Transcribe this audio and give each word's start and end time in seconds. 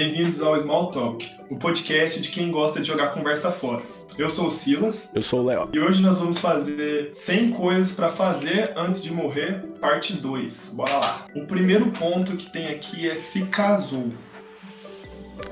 bem-vindos 0.00 0.40
ao 0.40 0.58
Small 0.58 0.90
Talk, 0.90 1.30
o 1.50 1.56
podcast 1.56 2.22
de 2.22 2.30
quem 2.30 2.50
gosta 2.50 2.80
de 2.80 2.88
jogar 2.88 3.08
conversa 3.08 3.52
fora. 3.52 3.82
Eu 4.16 4.30
sou 4.30 4.46
o 4.46 4.50
Silas. 4.50 5.14
Eu 5.14 5.20
sou 5.20 5.42
o 5.42 5.44
Léo. 5.44 5.68
E 5.74 5.78
hoje 5.78 6.00
nós 6.00 6.18
vamos 6.18 6.38
fazer 6.38 7.10
100 7.12 7.50
coisas 7.50 7.92
para 7.92 8.08
fazer 8.08 8.72
antes 8.78 9.02
de 9.02 9.12
morrer, 9.12 9.62
parte 9.78 10.14
2. 10.14 10.72
Bora 10.74 10.96
lá. 10.96 11.26
O 11.36 11.46
primeiro 11.46 11.90
ponto 11.90 12.34
que 12.34 12.48
tem 12.50 12.68
aqui 12.68 13.10
é 13.10 13.16
se 13.16 13.44
casou. 13.48 14.08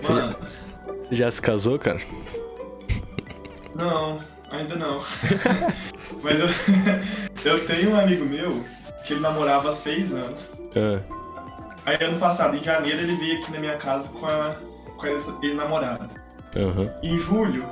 Mano. 0.09 0.35
Você 1.03 1.15
já 1.15 1.31
se 1.31 1.43
casou, 1.43 1.79
cara? 1.79 2.01
Não, 3.75 4.19
ainda 4.51 4.77
não. 4.77 4.97
Mas 6.25 6.41
eu, 6.41 6.49
eu 7.53 7.67
tenho 7.67 7.91
um 7.91 8.01
amigo 8.01 8.25
meu 8.25 8.65
que 9.05 9.13
ele 9.13 9.21
namorava 9.21 9.69
há 9.69 9.73
seis 9.75 10.15
anos. 10.15 10.59
É. 10.75 11.18
Aí 11.89 11.97
ano 12.05 12.19
passado, 12.19 12.57
em 12.57 12.63
janeiro, 12.63 12.99
ele 13.01 13.17
veio 13.17 13.41
aqui 13.41 13.53
na 13.53 13.59
minha 13.61 13.77
casa 13.77 14.09
com 14.11 14.27
a, 14.27 14.57
com 14.97 15.07
a 15.07 15.11
ex-namorada. 15.11 16.09
Uhum. 16.57 16.91
Em 17.03 17.17
julho, 17.19 17.65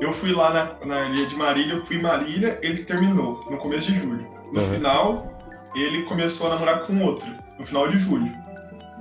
eu 0.00 0.12
fui 0.12 0.32
lá 0.32 0.50
na, 0.52 0.86
na 0.86 1.06
ilha 1.08 1.26
de 1.26 1.34
Marília, 1.34 1.74
eu 1.74 1.84
fui 1.84 1.96
em 1.96 2.02
Marília, 2.02 2.58
ele 2.62 2.84
terminou, 2.84 3.44
no 3.50 3.56
começo 3.56 3.90
de 3.92 3.98
julho. 3.98 4.26
No 4.52 4.60
Uhum. 4.60 4.70
final, 4.70 5.40
ele 5.74 6.02
começou 6.02 6.46
a 6.46 6.50
namorar 6.54 6.80
com 6.80 7.02
outro, 7.02 7.28
no 7.58 7.66
final 7.66 7.88
de 7.88 7.98
julho. 7.98 8.30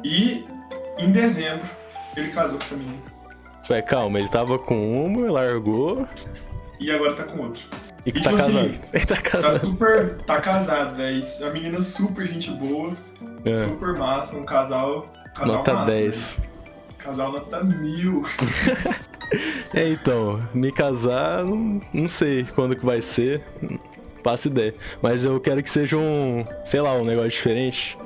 E 0.04 0.46
em 0.98 1.12
dezembro, 1.12 1.66
ele 2.18 2.30
casou 2.30 2.58
com 2.58 2.66
essa 2.66 2.76
menina. 2.76 2.98
Ué, 3.70 3.82
calma, 3.82 4.20
ele 4.20 4.28
tava 4.30 4.58
com 4.60 5.06
uma, 5.06 5.32
largou 5.32 6.08
E 6.80 6.92
agora 6.92 7.14
tá 7.14 7.24
com 7.24 7.44
outro. 7.44 7.64
e 8.06 8.12
que 8.12 8.20
E 8.20 8.22
tá 8.24 8.32
tipo 8.32 8.42
assim, 8.42 8.54
casado. 8.54 8.80
Ele 8.94 9.06
tá 9.06 9.16
Tá 9.16 9.22
casado. 9.22 9.66
super. 9.66 10.18
Tá 10.26 10.42
casado, 10.42 10.96
velho. 10.96 11.22
A 11.46 11.50
menina 11.52 11.82
super 11.82 12.28
gente 12.28 12.52
boa, 12.52 12.92
É. 13.46 13.56
super 13.56 13.98
massa, 13.98 14.38
um 14.38 14.46
casal. 14.46 15.08
casal 15.36 15.56
Nota 15.56 15.74
massa, 15.74 15.86
10. 15.86 16.36
velho. 16.38 16.50
Casal 16.98 17.32
nota 17.32 17.64
mil. 17.64 18.24
É, 19.74 19.90
então, 19.90 20.48
me 20.54 20.72
casar, 20.72 21.44
não, 21.44 21.82
não 21.92 22.08
sei 22.08 22.44
quando 22.44 22.76
que 22.76 22.86
vai 22.86 23.02
ser. 23.02 23.42
não 23.60 23.80
Faço 24.24 24.48
ideia. 24.48 24.74
Mas 25.02 25.26
eu 25.26 25.40
quero 25.40 25.62
que 25.62 25.70
seja 25.70 25.98
um, 25.98 26.46
sei 26.64 26.80
lá, 26.80 26.94
um 26.94 27.04
negócio 27.04 27.32
diferente. 27.32 27.98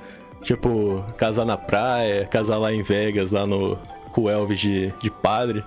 Tipo, 0.41 1.03
casar 1.17 1.45
na 1.45 1.57
praia, 1.57 2.25
casar 2.25 2.57
lá 2.57 2.73
em 2.73 2.81
Vegas, 2.81 3.31
lá 3.31 3.45
no 3.45 3.77
com 4.11 4.23
o 4.23 4.29
Elvis 4.29 4.59
de, 4.59 4.91
de 4.99 5.11
padre. 5.11 5.63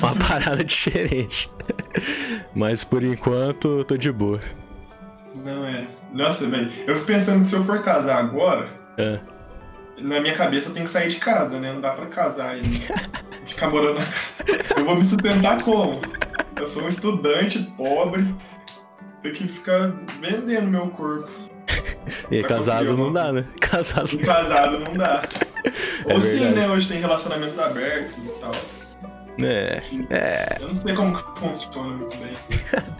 Uma 0.00 0.14
parada 0.28 0.62
diferente. 0.62 1.50
Mas 2.54 2.84
por 2.84 3.02
enquanto, 3.02 3.82
tô 3.84 3.96
de 3.96 4.12
boa. 4.12 4.40
Não 5.34 5.64
é. 5.64 5.88
Nossa, 6.12 6.46
velho. 6.46 6.70
Eu 6.86 6.94
fico 6.94 7.06
pensando 7.06 7.40
que 7.40 7.46
se 7.48 7.56
eu 7.56 7.64
for 7.64 7.82
casar 7.82 8.18
agora, 8.18 8.68
É. 8.96 9.18
na 9.98 10.20
minha 10.20 10.34
cabeça 10.34 10.68
eu 10.68 10.74
tenho 10.74 10.84
que 10.84 10.90
sair 10.90 11.08
de 11.08 11.16
casa, 11.16 11.58
né? 11.60 11.72
Não 11.72 11.80
dá 11.80 11.90
pra 11.90 12.06
casar 12.06 12.56
e 12.58 12.62
ficar 13.46 13.68
morando. 13.70 14.00
Eu 14.76 14.84
vou 14.84 14.96
me 14.96 15.04
sustentar 15.04 15.60
como? 15.62 16.00
Eu 16.58 16.66
sou 16.66 16.82
um 16.84 16.88
estudante 16.88 17.60
pobre. 17.76 18.34
Tenho 19.22 19.34
que 19.34 19.48
ficar 19.48 19.92
vendendo 20.20 20.66
meu 20.68 20.88
corpo. 20.88 21.30
E 22.30 22.42
casado 22.42 22.96
não 22.96 23.12
dá, 23.12 23.32
né? 23.32 23.44
Casado 23.60 24.08
E 24.12 24.18
casado 24.18 24.78
não 24.78 24.92
dá. 24.94 25.26
É 26.06 26.12
Ou 26.12 26.20
sim, 26.20 26.50
né? 26.50 26.68
Hoje 26.68 26.88
tem 26.88 27.00
relacionamentos 27.00 27.58
abertos 27.58 28.18
e 28.18 28.28
tal. 28.38 28.50
É, 29.40 29.80
é. 30.10 30.56
Eu 30.60 30.68
não 30.68 30.74
sei 30.74 30.94
como 30.94 31.16
que 31.16 31.40
funciona 31.40 31.96
muito 31.96 32.16
bem. 32.18 32.36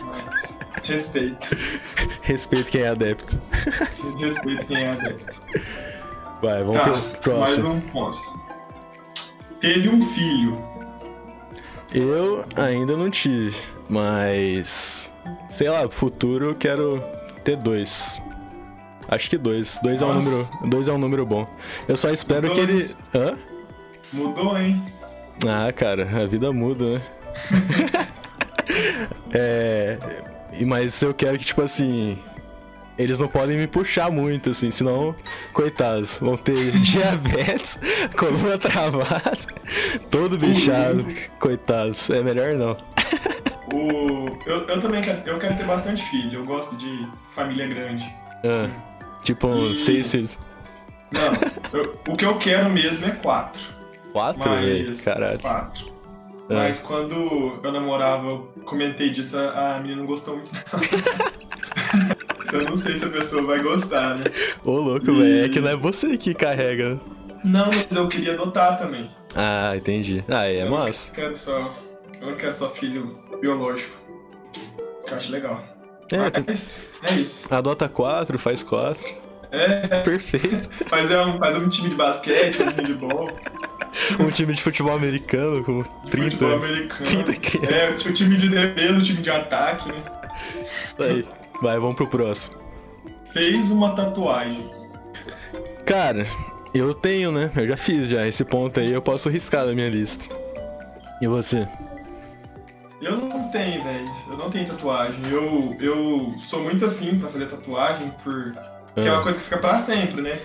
Mas 0.01 0.61
respeito. 0.83 1.55
Respeito 2.23 2.71
quem 2.71 2.81
é 2.81 2.89
adepto. 2.89 3.39
Respeito 4.19 4.67
quem 4.67 4.85
é 4.85 4.91
adepto. 4.93 5.43
Vai, 6.43 6.63
vamos 6.63 6.77
Tá, 6.83 7.01
pro 7.21 7.39
mais 7.39 7.51
próximo. 7.57 7.75
um 7.75 7.81
ponto. 7.81 8.21
Teve 9.61 9.89
um 9.89 10.03
filho. 10.05 10.59
Eu 11.93 12.45
ainda 12.57 12.97
não 12.97 13.11
tive, 13.11 13.57
mas. 13.89 15.13
Sei 15.53 15.69
lá, 15.71 15.81
pro 15.89 15.91
futuro 15.97 16.47
eu 16.47 16.55
quero 16.55 17.03
ter 17.45 17.57
dois. 17.57 18.21
Acho 19.09 19.31
que 19.31 19.39
dois. 19.39 19.79
Dois 19.83 20.03
é 20.03 20.05
um 20.05 20.11
Ah. 20.11 20.15
número. 20.15 20.49
Dois 20.67 20.89
é 20.89 20.93
um 20.93 20.99
número 20.99 21.25
bom. 21.25 21.47
Eu 21.89 21.97
só 21.97 22.11
espero 22.11 22.51
que 22.53 22.61
ele. 22.61 22.97
Hã? 23.15 23.39
Mudou, 24.13 24.59
hein? 24.59 24.83
Ah, 25.49 25.73
cara, 25.73 26.03
a 26.23 26.27
vida 26.27 26.53
muda, 26.53 26.91
né? 26.91 27.01
é. 29.33 29.99
Mas 30.67 31.01
eu 31.03 31.13
quero 31.15 31.39
que, 31.39 31.45
tipo 31.45 31.63
assim. 31.63 32.19
Eles 32.97 33.19
não 33.19 33.27
podem 33.27 33.57
me 33.57 33.67
puxar 33.67 34.11
muito, 34.11 34.51
assim, 34.51 34.71
senão, 34.71 35.15
coitados, 35.53 36.17
vão 36.19 36.37
ter 36.37 36.71
diabetes, 36.81 37.79
coluna 38.17 38.57
travada, 38.57 39.37
todo 40.11 40.39
bichado, 40.39 41.05
coitados. 41.41 42.09
É 42.11 42.23
melhor 42.23 42.55
não. 42.55 42.77
O... 43.73 44.27
Eu, 44.47 44.69
eu 44.69 44.81
também 44.81 45.03
quero, 45.03 45.29
eu 45.29 45.39
quero 45.39 45.57
ter 45.57 45.65
bastante 45.67 46.03
filho. 46.05 46.41
Eu 46.41 46.45
gosto 46.45 46.77
de 46.77 47.09
família 47.33 47.67
grande. 47.67 48.05
Ah, 48.45 48.69
tipo, 49.25 49.49
uns 49.49 49.79
E- 49.79 49.81
seis 49.81 50.11
filhos. 50.11 50.39
Não, 51.11 51.81
eu- 51.81 51.99
o 52.09 52.17
que 52.17 52.25
eu 52.25 52.37
quero 52.39 52.71
mesmo 52.71 53.05
é 53.07 53.11
quatro. 53.11 53.63
Quatro? 54.13 54.49
Mas. 54.49 55.05
Caralho. 55.05 55.41
Quatro. 55.41 55.93
Ah. 56.51 56.55
Mas 56.55 56.79
quando 56.81 57.59
eu 57.65 57.73
namorava, 57.73 58.29
eu 58.29 58.53
comentei 58.67 59.11
disso, 59.11 59.37
a 59.39 59.77
a 59.77 59.81
menina 59.81 60.03
não 60.03 60.07
gostou 60.07 60.35
muito, 60.37 60.51
eu 62.53 62.63
não 62.65 62.77
sei 62.77 62.99
se 62.99 63.05
a 63.05 63.09
pessoa 63.11 63.43
vai 63.43 63.63
gostar, 63.63 64.19
né? 64.19 64.25
Ô, 64.65 64.73
louco, 64.73 65.07
velho. 65.13 65.45
É 65.45 65.49
que 65.49 65.61
não 65.61 65.71
é 65.71 65.77
você 65.77 66.17
que 66.17 66.35
carrega. 66.35 67.01
Não, 67.45 67.67
mas 67.73 67.87
eu 67.97 68.09
queria 68.09 68.33
adotar 68.35 68.79
também. 68.79 69.11
Ah, 69.35 69.73
entendi. 69.77 70.25
Ah, 70.29 70.47
é 70.49 70.63
eu 70.63 70.71
massa. 70.71 71.09
Não 71.09 71.15
quero 71.15 71.37
só. 71.37 71.77
Eu 72.21 72.29
não 72.31 72.37
quero 72.37 72.55
só 72.55 72.71
filho 72.71 73.19
biológico. 73.41 73.99
Que 75.07 75.13
eu 75.13 75.17
acho 75.17 75.31
legal. 75.33 75.63
É, 76.13 76.31
tem- 76.31 76.45
Mas 76.47 76.91
é 77.11 77.15
isso. 77.15 77.53
adota 77.55 77.89
quatro, 77.89 78.39
faz 78.39 78.63
quatro. 78.63 79.07
É, 79.51 79.87
Perfeito. 80.03 80.69
fazer 80.87 81.17
um, 81.19 81.39
fazer 81.39 81.59
um 81.59 81.69
time 81.69 81.89
de 81.91 81.95
basquete, 81.95 82.63
um 82.63 82.73
time 82.73 82.85
de 82.85 82.95
bola, 82.95 83.33
Um 84.19 84.31
time 84.31 84.53
de 84.53 84.63
futebol 84.63 84.95
americano 84.95 85.63
com 85.65 85.83
30, 86.11 86.31
futebol 86.31 86.57
americano. 86.57 87.25
30 87.25 87.35
crianças. 87.37 88.07
É, 88.07 88.09
o 88.09 88.13
time 88.13 88.37
de 88.37 88.49
defesa, 88.49 88.99
o 88.99 89.03
time 89.03 89.21
de 89.23 89.31
ataque, 89.31 89.89
né? 89.91 90.03
Aí. 90.99 91.25
Vai, 91.63 91.79
vamos 91.79 91.97
pro 91.97 92.07
próximo. 92.09 92.55
Fez 93.33 93.71
uma 93.71 93.95
tatuagem. 93.95 94.71
Cara, 95.87 96.27
eu 96.73 96.95
tenho, 96.95 97.31
né? 97.33 97.51
Eu 97.57 97.67
já 97.67 97.77
fiz 97.77 98.09
já. 98.09 98.27
Esse 98.27 98.45
ponto 98.45 98.79
aí 98.81 98.93
eu 98.93 99.03
posso 99.03 99.29
riscar 99.29 99.67
da 99.67 99.73
minha 99.75 99.89
lista. 99.89 100.35
E 101.21 101.27
você? 101.27 101.67
Eu 103.01 103.17
não 103.17 103.49
tenho, 103.51 103.83
velho. 103.83 104.11
Eu 104.31 104.37
não 104.37 104.51
tenho 104.51 104.67
tatuagem. 104.67 105.21
Eu, 105.31 105.77
eu 105.81 106.35
sou 106.39 106.63
muito 106.63 106.85
assim 106.85 107.19
pra 107.19 107.29
fazer 107.29 107.47
tatuagem, 107.47 108.11
por... 108.23 108.55
porque 108.95 109.09
é 109.09 109.13
uma 109.13 109.21
Ah, 109.21 109.23
coisa 109.23 109.39
que 109.39 109.45
fica 109.45 109.59
pra 109.59 109.79
sempre, 109.79 110.23
né? 110.23 110.41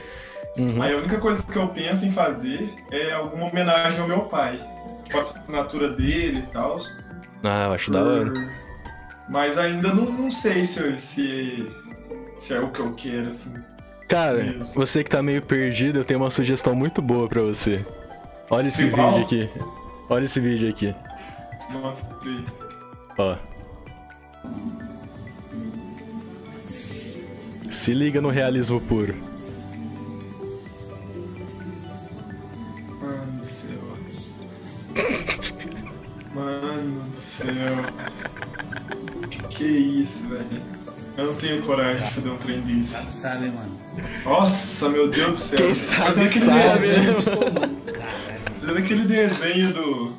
uhum. 0.58 0.82
Aí 0.82 0.94
a 0.94 0.98
única 0.98 1.20
coisa 1.20 1.46
que 1.46 1.58
eu 1.58 1.68
penso 1.70 2.06
em 2.06 2.12
fazer 2.12 2.74
é 2.92 3.12
alguma 3.14 3.46
homenagem 3.48 4.00
ao 4.00 4.08
meu 4.08 4.22
pai. 4.24 4.60
Tipo, 5.06 5.18
a 5.18 5.22
assinatura 5.22 5.90
dele 5.90 6.40
e 6.40 6.52
tal. 6.54 6.78
Ah, 7.44 7.66
eu 7.68 7.72
acho 7.74 7.92
da 7.92 8.04
hora. 8.04 8.34
Mas 9.30 9.58
ainda 9.58 9.94
não, 9.94 10.06
não 10.12 10.32
sei 10.32 10.66
se, 10.66 10.98
se, 11.00 11.72
se 12.36 12.54
é 12.54 12.60
o 12.60 12.72
que 12.72 12.80
eu 12.80 12.94
quero, 12.94 13.30
assim. 13.30 13.54
Cara, 14.08 14.44
Mesmo. 14.44 14.74
você 14.74 15.04
que 15.04 15.10
tá 15.10 15.22
meio 15.22 15.42
perdido, 15.42 16.00
eu 16.00 16.06
tenho 16.06 16.20
uma 16.20 16.32
sugestão 16.32 16.74
muito 16.74 17.00
boa 17.02 17.28
pra 17.30 17.42
você. 17.44 17.86
Olha 18.50 18.68
esse 18.68 18.80
Tem 18.80 18.90
vídeo 18.90 19.22
aqui. 19.22 19.50
Olha 20.10 20.26
esse 20.26 20.40
vídeo 20.40 20.68
aqui. 20.68 20.96
Nossa, 21.72 22.08
que- 22.22 22.46
Ó. 23.20 23.36
Se 27.70 27.94
liga 27.94 28.20
no 28.20 28.30
realismo 28.30 28.82
puro. 28.82 29.14
Mano 33.00 33.32
do 33.40 33.46
céu. 33.46 33.80
Mano 36.34 37.02
do 37.02 37.16
céu. 37.20 37.56
Que 39.60 39.66
é 39.66 39.68
isso, 40.02 40.30
velho? 40.30 40.46
Eu 41.18 41.26
não 41.28 41.36
tenho 41.36 41.62
coragem 41.64 42.08
de 42.08 42.14
fazer 42.14 42.30
um 42.30 42.38
trem 42.38 42.62
desse. 42.62 42.94
Sabe, 42.94 43.12
sabe, 43.12 43.46
mano. 43.50 43.78
Nossa, 44.24 44.88
meu 44.88 45.10
Deus 45.10 45.32
do 45.32 45.36
céu. 45.38 45.58
Quem 45.60 45.76
sabe, 45.76 46.10
aquele 46.12 46.30
sabe, 46.30 46.80
desenho- 46.88 47.14
né? 48.64 48.80
Aquele 48.80 49.04
desenho 49.04 49.74
do. 49.74 50.14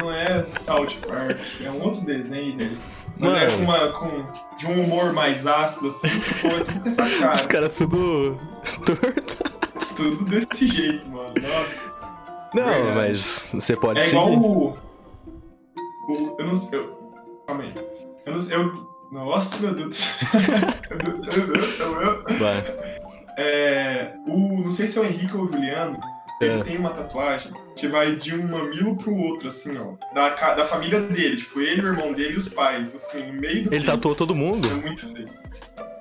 Não 0.00 0.10
é 0.10 0.46
South 0.46 0.86
Park, 1.06 1.38
é 1.62 1.70
um 1.70 1.82
outro 1.82 2.00
desenho, 2.06 2.56
velho. 2.56 2.78
Mas 3.18 3.42
é 3.42 3.46
Mano. 3.46 3.56
com 3.58 3.62
uma. 3.62 3.88
Com, 3.92 4.56
de 4.56 4.66
um 4.68 4.84
humor 4.84 5.12
mais 5.12 5.46
ácido, 5.46 5.88
assim, 5.88 6.08
que 6.20 6.34
pô, 6.40 6.48
é 6.48 6.60
tudo 6.60 6.80
com 6.80 6.88
essa 6.88 7.10
cara. 7.10 7.38
Os 7.38 7.46
caras 7.46 7.74
tudo 7.74 8.40
torto. 8.86 9.52
Tudo 9.94 10.24
desse 10.24 10.66
jeito, 10.66 11.10
mano. 11.10 11.34
Nossa. 11.42 11.92
Não, 12.54 12.64
Verdade. 12.64 12.94
mas 12.96 13.50
você 13.52 13.76
pode 13.76 13.98
É 14.00 14.02
seguir. 14.04 14.16
igual 14.16 14.32
o. 14.32 14.78
o 16.08 16.36
eu 16.38 16.46
não 16.46 16.56
sei. 16.56 16.78
Eu, 16.78 17.12
calma 17.46 17.64
aí. 17.64 17.72
Eu 18.26 18.32
não 18.34 18.40
sei. 18.40 18.56
Eu, 18.56 18.86
nossa, 19.10 19.58
meu 19.58 19.74
Deus 19.74 20.18
é, 23.36 24.12
o, 24.26 24.62
não 24.64 24.72
sei 24.72 24.88
se 24.88 24.98
é 24.98 25.02
o 25.02 25.04
Henrique 25.04 25.36
ou 25.36 25.44
o 25.44 25.48
Juliano. 25.48 25.98
Ele 26.40 26.60
É. 26.60 26.64
tem 26.64 26.76
uma 26.76 26.90
tatuagem 26.90 27.52
que 27.76 27.86
vai 27.86 28.16
de 28.16 28.34
um 28.34 28.48
mamilo 28.48 28.96
pro 28.96 29.14
outro, 29.14 29.46
assim, 29.48 29.78
ó. 29.78 29.92
Da, 30.12 30.30
da 30.54 30.64
família 30.64 31.00
dele, 31.00 31.36
tipo, 31.36 31.60
ele, 31.60 31.82
o 31.82 31.86
irmão 31.86 32.12
dele 32.12 32.34
e 32.34 32.36
os 32.36 32.48
pais, 32.48 32.92
assim, 32.94 33.26
no 33.26 33.34
meio 33.34 33.62
do 33.62 33.68
Ele 33.68 33.70
peito. 33.70 33.86
tatuou 33.86 34.14
todo 34.16 34.34
mundo? 34.34 34.66
É 34.68 34.74
muito 34.74 35.06
feio. 35.12 35.28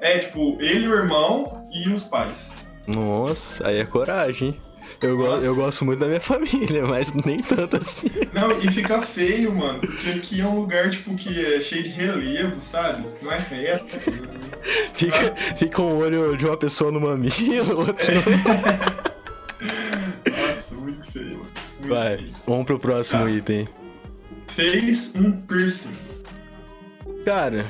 É, 0.02 0.18
tipo, 0.18 0.58
ele, 0.60 0.88
o 0.88 0.96
irmão 0.96 1.64
e 1.72 1.88
os 1.90 2.06
pais. 2.06 2.54
Nossa, 2.88 3.68
aí 3.68 3.78
é 3.78 3.86
coragem, 3.86 4.48
hein? 4.50 4.62
Eu, 5.02 5.18
go 5.18 5.24
Nossa. 5.24 5.46
eu 5.46 5.56
gosto 5.56 5.84
muito 5.84 6.00
da 6.00 6.06
minha 6.08 6.20
família, 6.22 6.86
mas 6.86 7.12
nem 7.14 7.40
tanto 7.40 7.78
assim. 7.78 8.08
Não, 8.34 8.52
e 8.52 8.70
fica 8.72 9.02
feio, 9.02 9.54
mano, 9.56 9.80
porque 9.80 10.10
aqui 10.10 10.42
é 10.42 10.46
um 10.46 10.60
lugar, 10.60 10.90
tipo, 10.90 11.16
que 11.16 11.44
é 11.44 11.60
cheio 11.60 11.82
de 11.84 11.90
relevo, 11.90 12.62
sabe? 12.62 13.06
Não 13.22 13.32
é 13.32 13.38
reto. 13.40 13.98
Fica, 14.94 15.36
fica 15.58 15.82
um 15.82 15.98
olho 15.98 16.38
de 16.38 16.46
uma 16.46 16.56
pessoa 16.56 16.92
no 16.92 17.02
mamilo, 17.02 17.80
outro 17.80 18.14
no... 18.14 18.22
Nossa, 20.48 20.76
muito 20.76 21.12
feio, 21.12 21.38
mano. 21.40 21.46
Muito 21.80 21.90
Vai, 21.96 22.18
feio. 22.18 22.32
vamos 22.46 22.66
pro 22.66 22.78
próximo 22.80 23.24
Tá. 23.24 23.32
item. 23.32 23.68
Fez 24.48 25.16
um 25.16 25.32
piercing. 25.32 25.96
Cara, 27.26 27.66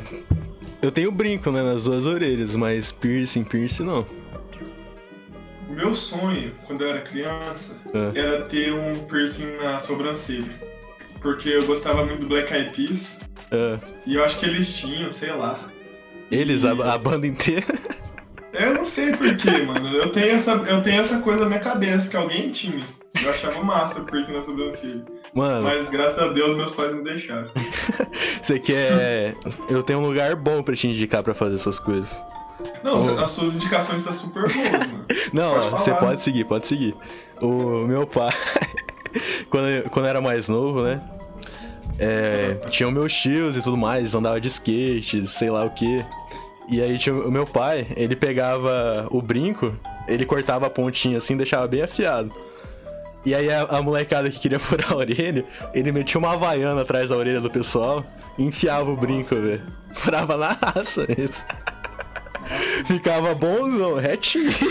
eu 0.82 0.92
tenho 0.92 1.12
brinco, 1.14 1.50
né, 1.52 1.62
nas 1.64 1.86
duas 1.86 2.06
orelhas, 2.06 2.58
mas 2.58 2.92
piercing, 2.92 3.46
piercing 3.46 3.86
não. 3.86 4.06
O 5.72 5.74
meu 5.74 5.96
sonho, 5.96 6.52
quando 6.66 6.82
eu 6.82 6.90
era 6.90 7.00
criança, 7.00 7.78
É. 7.94 8.20
era 8.20 8.42
ter 8.42 8.74
um 8.74 9.06
piercing 9.06 9.56
na 9.56 9.80
sobrancelha. 9.80 10.52
Porque 11.22 11.48
eu 11.48 11.66
gostava 11.66 12.04
muito 12.06 12.20
do 12.22 12.28
Black 12.28 12.54
Eyed 12.54 12.72
Peas. 12.76 13.22
É. 13.50 13.78
E 14.06 14.16
eu 14.16 14.26
acho 14.26 14.38
que 14.38 14.46
eles 14.48 14.76
tinham, 14.76 15.10
sei 15.14 15.32
lá. 15.32 15.58
Eles, 16.30 16.66
a, 16.66 16.72
a 16.72 16.98
banda 16.98 17.26
inteira. 17.26 17.64
Eu 18.52 18.74
não 18.74 18.84
sei 18.84 19.16
porquê, 19.16 19.60
mano. 19.66 19.96
Eu 19.96 20.10
tenho, 20.10 20.32
essa, 20.36 20.52
eu 20.56 20.84
tenho 20.84 21.00
essa 21.00 21.22
coisa 21.22 21.40
na 21.40 21.46
minha 21.46 21.60
cabeça 21.62 22.10
que 22.10 22.18
alguém 22.18 22.52
tinha. 22.52 22.84
Eu 23.24 23.30
achava 23.30 23.64
massa 23.64 24.02
o 24.02 24.06
piercing 24.06 24.34
na 24.34 24.44
sobrancelha. 24.44 25.06
Mano, 25.34 25.64
Mas 25.64 25.90
graças 25.90 26.20
a 26.22 26.34
Deus 26.34 26.58
meus 26.58 26.72
pais 26.72 26.94
não 26.94 27.02
deixaram. 27.02 27.50
você 28.44 28.60
quer. 28.60 29.36
Eu 29.70 29.84
tenho 29.84 30.00
um 30.00 30.06
lugar 30.06 30.36
bom 30.36 30.62
pra 30.62 30.76
te 30.76 30.86
indicar 30.90 31.24
pra 31.24 31.34
fazer 31.34 31.56
essas 31.56 31.80
coisas. 31.80 32.22
Não, 32.84 32.98
Oh. 32.98 33.20
as 33.24 33.32
suas 33.32 33.54
indicações 33.56 34.00
estão 34.00 34.14
super 34.14 34.44
boas, 34.44 34.72
mano. 34.88 35.06
Não, 35.34 35.54
Pode 35.54 35.70
você 35.72 35.94
pode 35.94 36.22
seguir, 36.22 36.46
pode 36.46 36.68
seguir. 36.68 36.96
O 37.42 37.86
meu 37.88 38.06
pai, 38.08 38.32
quando, 39.50 39.68
eu, 39.70 39.84
quando 39.90 40.06
eu 40.06 40.10
era 40.10 40.22
mais 40.22 40.48
novo, 40.50 40.84
né? 40.84 41.02
É, 42.00 42.56
tinha 42.70 42.90
meus 42.90 43.14
tios 43.14 43.56
e 43.58 43.62
tudo 43.62 43.78
mais, 43.78 44.16
andava 44.16 44.40
de 44.42 44.48
skate, 44.48 45.28
sei 45.28 45.50
lá 45.50 45.64
o 45.64 45.70
que. 45.70 46.04
E 46.70 46.82
aí 46.82 46.98
tinha 46.98 47.14
o 47.16 47.32
meu 47.32 47.46
pai, 47.46 47.88
ele 47.96 48.16
pegava 48.16 49.08
o 49.12 49.22
brinco, 49.22 49.74
ele 50.08 50.26
cortava 50.26 50.68
a 50.68 50.70
pontinha 50.70 51.18
assim, 51.18 51.36
deixava 51.38 51.68
bem 51.68 51.82
afiado. 51.82 52.32
E 53.26 53.36
aí 53.36 53.52
a, 53.52 53.64
a 53.64 53.82
molecada 53.82 54.30
que 54.30 54.40
queria 54.40 54.58
furar 54.60 54.94
a 54.94 54.96
orelha, 54.96 55.46
ele 55.74 55.92
metia 55.92 56.18
uma 56.18 56.34
havaiana 56.34 56.82
atrás 56.82 57.10
da 57.10 57.16
orelha 57.16 57.42
do 57.42 57.50
pessoal 57.52 58.04
e 58.38 58.44
enfiava 58.44 58.90
o 58.90 58.96
brinco, 58.96 59.36
velho. 59.36 59.62
Furava 59.94 60.38
na 60.38 60.54
raça 60.54 61.06
isso. 61.18 61.46
Ficava 62.86 63.34
bonzão, 63.36 63.96
retinho. 63.96 64.52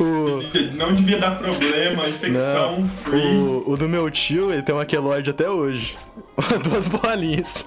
o, 0.00 0.76
Não 0.76 0.94
devia 0.94 1.18
dar 1.18 1.38
problema, 1.38 2.08
infecção, 2.08 2.88
free. 2.88 3.20
o, 3.36 3.64
o 3.66 3.76
do 3.76 3.88
meu 3.88 4.10
tio, 4.10 4.52
ele 4.52 4.62
tem 4.62 4.74
uma 4.74 4.84
queloide 4.84 5.30
até 5.30 5.48
hoje. 5.48 5.96
Duas 6.64 6.88
bolinhas. 6.88 7.66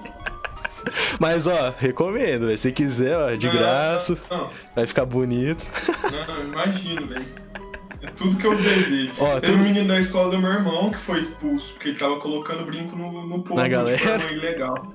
Mas 1.20 1.46
ó, 1.46 1.74
recomendo, 1.78 2.46
velho. 2.46 2.58
Se 2.58 2.72
quiser, 2.72 3.16
ó, 3.16 3.34
de 3.34 3.46
Não, 3.46 3.52
graça, 3.54 4.16
Não, 4.30 4.50
vai 4.74 4.86
ficar 4.86 5.04
bonito. 5.04 5.64
não, 6.10 6.26
não, 6.26 6.48
imagino, 6.48 7.06
velho. 7.06 7.26
É 8.00 8.06
tudo 8.10 8.36
que 8.38 8.46
eu 8.46 8.54
desejo. 8.56 9.10
Ó, 9.18 9.40
Teve 9.40 9.54
um 9.54 9.58
menino 9.64 9.88
da 9.88 9.98
escola 9.98 10.30
do 10.30 10.38
meu 10.38 10.52
irmão 10.52 10.90
que 10.90 10.98
foi 10.98 11.18
expulso, 11.18 11.74
porque 11.74 11.88
ele 11.90 11.98
tava 11.98 12.16
colocando 12.20 12.64
brinco 12.64 12.94
no, 12.96 13.26
no 13.26 13.42
povo 13.42 13.56
Na 13.56 13.64
de 13.64 13.70
galera? 13.70 13.98
forma 13.98 14.30
ilegal. 14.30 14.92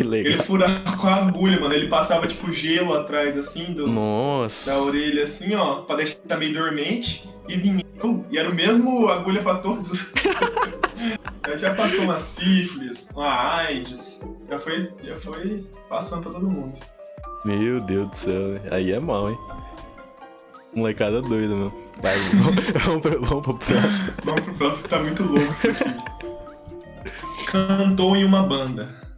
Que 0.00 0.04
legal. 0.04 0.32
Ele 0.32 0.42
furava 0.42 0.96
com 0.96 1.08
a 1.08 1.16
agulha, 1.16 1.60
mano. 1.60 1.74
Ele 1.74 1.86
passava, 1.86 2.26
tipo, 2.26 2.50
gelo 2.50 2.94
atrás, 2.94 3.36
assim, 3.36 3.74
do, 3.74 3.86
Nossa. 3.86 4.70
da 4.70 4.78
orelha, 4.78 5.24
assim, 5.24 5.54
ó, 5.54 5.82
pra 5.82 5.96
deixar 5.96 6.38
meio 6.38 6.54
dormente. 6.54 7.28
E 7.46 7.56
vinha. 7.56 7.84
E 8.30 8.38
era 8.38 8.48
o 8.48 8.54
mesmo 8.54 9.08
agulha 9.08 9.42
pra 9.42 9.56
todos. 9.56 10.10
Já 11.58 11.74
passou 11.74 12.04
uma 12.04 12.16
sífilis, 12.16 13.10
uma 13.10 13.58
AIDS. 13.58 14.22
Já 14.48 14.58
foi, 14.58 14.90
já 15.02 15.16
foi 15.16 15.66
passando 15.88 16.22
pra 16.22 16.32
todo 16.32 16.48
mundo. 16.48 16.78
Meu 17.44 17.80
Deus 17.80 18.08
do 18.08 18.16
céu, 18.16 18.60
aí 18.70 18.92
é 18.92 19.00
mal, 19.00 19.28
hein? 19.28 19.38
Molecada 20.74 21.20
doida, 21.20 21.54
meu. 21.54 21.72
Vai, 22.00 22.16
vamos, 22.84 23.02
pro, 23.02 23.20
vamos 23.22 23.44
pro 23.44 23.54
próximo. 23.58 24.12
Vamos 24.24 24.44
pro 24.44 24.54
próximo 24.54 24.82
que 24.84 24.88
tá 24.88 24.98
muito 24.98 25.22
louco 25.24 25.52
isso 25.52 25.70
aqui. 25.70 25.94
Cantou 27.46 28.16
em 28.16 28.24
uma 28.24 28.42
banda. 28.42 29.09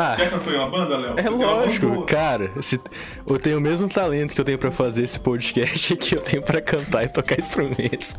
Ah, 0.00 0.14
Já 0.16 0.30
cantou 0.30 0.52
em 0.52 0.56
uma 0.56 0.70
banda, 0.70 0.96
Léo? 0.96 1.14
é 1.18 1.28
lógico, 1.28 2.04
cara. 2.06 2.50
Se, 2.62 2.80
eu 3.26 3.38
tenho 3.38 3.58
o 3.58 3.60
mesmo 3.60 3.88
talento 3.88 4.32
que 4.34 4.40
eu 4.40 4.44
tenho 4.44 4.58
pra 4.58 4.70
fazer 4.70 5.02
esse 5.02 5.18
podcast 5.18 5.96
que 5.96 6.14
eu 6.14 6.20
tenho 6.20 6.42
pra 6.42 6.60
cantar 6.60 7.04
e 7.04 7.08
tocar 7.08 7.36
instrumentos. 7.38 8.14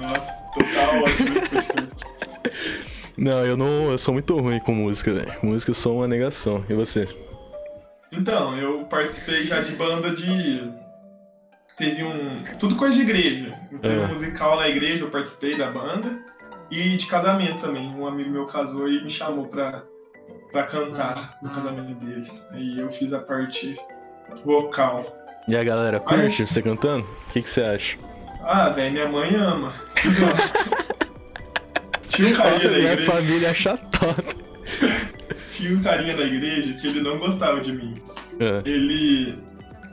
Nossa, 0.00 0.32
total 0.54 1.02
ótimo. 1.02 1.88
Não, 3.16 3.44
eu 3.46 3.56
não. 3.56 3.90
Eu 3.92 3.98
sou 3.98 4.12
muito 4.12 4.36
ruim 4.36 4.58
com 4.60 4.74
música, 4.74 5.12
velho. 5.12 5.32
Música 5.42 5.70
eu 5.70 5.74
sou 5.74 5.96
uma 5.98 6.08
negação. 6.08 6.64
E 6.68 6.74
você? 6.74 7.08
Então, 8.12 8.56
eu 8.58 8.84
participei 8.84 9.44
já 9.44 9.60
de 9.60 9.72
banda 9.72 10.10
de. 10.14 10.70
Teve 11.76 12.02
um. 12.04 12.42
Tudo 12.58 12.76
coisa 12.76 12.94
de 12.94 13.02
igreja. 13.02 13.54
Teve 13.80 13.94
É. 14.00 14.04
um 14.04 14.08
musical 14.08 14.56
na 14.56 14.68
igreja, 14.68 15.04
eu 15.04 15.10
participei 15.10 15.56
da 15.56 15.70
banda. 15.70 16.18
E 16.70 16.96
de 16.96 17.06
casamento 17.06 17.58
também. 17.58 17.86
Um 17.88 18.06
amigo 18.06 18.30
meu 18.30 18.46
casou 18.46 18.88
e 18.88 19.02
me 19.02 19.10
chamou 19.10 19.46
pra, 19.46 19.84
pra 20.52 20.62
cantar 20.64 21.38
no 21.42 21.50
casamento 21.50 21.94
dele. 22.04 22.30
Aí 22.52 22.78
eu 22.78 22.90
fiz 22.90 23.12
a 23.12 23.20
parte 23.20 23.76
vocal. 24.44 25.16
E 25.46 25.56
a 25.56 25.62
galera 25.64 26.00
curte 26.00 26.42
Mas- 26.42 26.50
você 26.50 26.62
cantando? 26.62 27.04
O 27.28 27.32
que, 27.32 27.42
que 27.42 27.50
você 27.50 27.62
acha? 27.62 27.98
Ah, 28.42 28.68
velho, 28.70 28.92
minha 28.92 29.08
mãe 29.08 29.34
ama. 29.34 29.72
Tinha 32.08 32.28
um 32.28 32.32
carinha 32.34 32.68
da 32.70 32.76
Minha 32.78 32.92
igreja. 32.92 33.10
família 33.12 33.48
é 33.48 33.54
chatota. 33.54 34.24
Tinha 35.52 35.76
um 35.76 35.82
carinha 35.82 36.16
da 36.16 36.22
igreja 36.24 36.72
que 36.74 36.86
ele 36.86 37.00
não 37.00 37.18
gostava 37.18 37.60
de 37.60 37.72
mim. 37.72 37.94
É. 38.40 38.62
ele. 38.68 39.38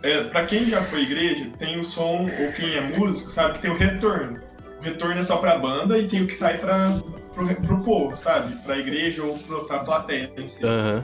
É, 0.03 0.23
pra 0.23 0.45
quem 0.45 0.65
já 0.69 0.81
foi 0.81 0.99
à 0.99 1.03
igreja, 1.03 1.45
tem 1.59 1.79
o 1.79 1.85
som, 1.85 2.23
ou 2.39 2.51
quem 2.53 2.73
é 2.75 2.81
músico, 2.97 3.29
sabe 3.29 3.53
que 3.53 3.61
tem 3.61 3.69
o 3.71 3.77
retorno. 3.77 4.39
O 4.79 4.83
retorno 4.83 5.19
é 5.19 5.23
só 5.23 5.37
pra 5.37 5.57
banda 5.59 5.95
e 5.97 6.07
tem 6.07 6.23
o 6.23 6.27
que 6.27 6.33
sai 6.33 6.57
pra, 6.57 6.97
pro, 7.33 7.55
pro 7.55 7.81
povo, 7.81 8.15
sabe? 8.15 8.55
Pra 8.57 8.77
igreja 8.77 9.23
ou 9.23 9.37
pro, 9.37 9.65
pra 9.65 9.79
plateia 9.79 10.31
em 10.37 10.47
si. 10.47 10.65
Aham. 10.65 11.03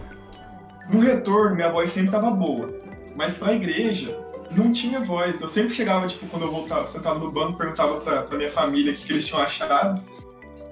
No 0.89 0.99
retorno, 0.99 1.55
minha 1.55 1.71
voz 1.71 1.89
sempre 1.91 2.11
tava 2.11 2.31
boa. 2.31 2.73
Mas 3.15 3.37
pra 3.37 3.53
igreja, 3.53 4.17
não 4.51 4.71
tinha 4.71 4.99
voz. 4.99 5.41
Eu 5.41 5.47
sempre 5.49 5.73
chegava, 5.73 6.07
tipo, 6.07 6.27
quando 6.27 6.43
eu 6.43 6.51
voltava, 6.51 6.87
sentava 6.87 7.19
no 7.19 7.31
banco, 7.31 7.57
perguntava 7.57 7.99
pra, 7.99 8.23
pra 8.23 8.37
minha 8.37 8.49
família 8.49 8.93
o 8.93 8.95
que, 8.95 9.05
que 9.05 9.13
eles 9.13 9.27
tinham 9.27 9.41
achado. 9.41 10.01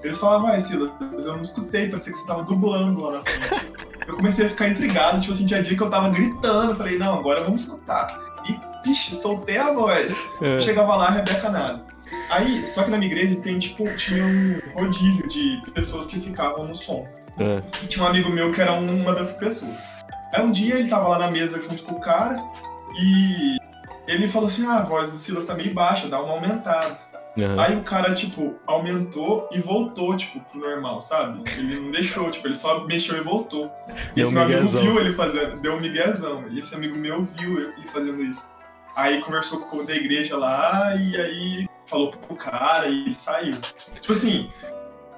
Eles 0.03 0.17
falavam, 0.17 0.47
ai, 0.47 0.59
Silas, 0.59 0.91
eu 1.01 1.33
não 1.33 1.41
escutei, 1.41 1.89
parecia 1.89 2.13
que 2.13 2.19
você 2.19 2.27
tava 2.27 2.43
dublando 2.43 3.01
lá 3.01 3.13
na 3.13 3.21
frente. 3.21 3.75
Eu 4.07 4.15
comecei 4.15 4.45
a 4.45 4.49
ficar 4.49 4.69
intrigado, 4.69 5.19
tipo 5.19 5.33
assim, 5.33 5.45
tinha 5.45 5.63
dia 5.63 5.75
que 5.75 5.81
eu 5.81 5.89
tava 5.89 6.09
gritando. 6.09 6.75
Falei, 6.75 6.97
não, 6.97 7.19
agora 7.19 7.41
vamos 7.41 7.63
escutar. 7.63 8.07
E, 8.47 8.87
vixe, 8.87 9.15
soltei 9.15 9.57
a 9.57 9.71
voz. 9.71 10.15
É. 10.41 10.59
Chegava 10.59 10.95
lá, 10.95 11.09
Rebeca 11.09 11.49
nada. 11.49 11.83
Aí, 12.29 12.67
só 12.67 12.83
que 12.83 12.91
na 12.91 12.97
minha 12.97 13.11
igreja 13.11 13.35
tem, 13.37 13.57
tipo, 13.59 13.83
tinha 13.95 14.23
um 14.25 14.59
rodízio 14.73 15.27
de 15.27 15.61
pessoas 15.73 16.07
que 16.07 16.19
ficavam 16.19 16.67
no 16.67 16.75
som. 16.75 17.07
É. 17.37 17.61
E 17.83 17.87
tinha 17.87 18.03
um 18.05 18.07
amigo 18.07 18.29
meu 18.29 18.51
que 18.51 18.61
era 18.61 18.73
uma 18.73 19.13
dessas 19.13 19.37
pessoas. 19.37 19.77
Aí 20.33 20.43
um 20.43 20.51
dia 20.51 20.75
ele 20.75 20.87
tava 20.87 21.07
lá 21.07 21.19
na 21.19 21.31
mesa 21.31 21.61
junto 21.61 21.83
com 21.83 21.95
o 21.95 22.01
cara 22.01 22.41
e 22.99 23.57
ele 24.07 24.27
falou 24.27 24.47
assim: 24.47 24.65
ah, 24.67 24.77
a 24.77 24.83
voz 24.83 25.11
do 25.11 25.17
Silas 25.17 25.45
tá 25.45 25.53
meio 25.53 25.73
baixa, 25.73 26.07
dá 26.07 26.21
uma 26.21 26.33
aumentada. 26.33 26.97
Aham. 27.37 27.61
Aí 27.61 27.75
o 27.75 27.83
cara, 27.83 28.13
tipo, 28.13 28.55
aumentou 28.65 29.49
e 29.51 29.59
voltou, 29.59 30.15
tipo, 30.15 30.39
pro 30.39 30.59
normal, 30.59 31.01
sabe? 31.01 31.43
Ele 31.57 31.79
não 31.79 31.91
deixou, 31.91 32.31
tipo, 32.31 32.47
ele 32.47 32.55
só 32.55 32.85
mexeu 32.85 33.17
e 33.17 33.21
voltou. 33.21 33.69
E 33.89 34.15
Deu 34.15 34.23
esse 34.25 34.33
meu 34.33 34.43
amigo 34.43 34.61
miguezão. 34.63 34.81
viu 34.81 34.99
ele 35.01 35.13
fazendo, 35.13 35.57
deu 35.57 35.73
um 35.75 35.81
miguezão. 35.81 36.45
E 36.49 36.59
esse 36.59 36.73
amigo 36.73 36.97
meu 36.97 37.23
viu 37.23 37.59
ele 37.59 37.87
fazendo 37.87 38.23
isso. 38.23 38.53
Aí 38.95 39.19
conversou 39.21 39.59
com 39.65 39.77
o 39.79 39.85
da 39.85 39.93
igreja 39.93 40.37
lá 40.37 40.95
e 40.95 41.17
aí 41.17 41.67
falou 41.85 42.11
pro 42.11 42.35
cara 42.35 42.87
e 42.87 43.13
saiu. 43.13 43.55
Tipo 44.01 44.11
assim, 44.13 44.49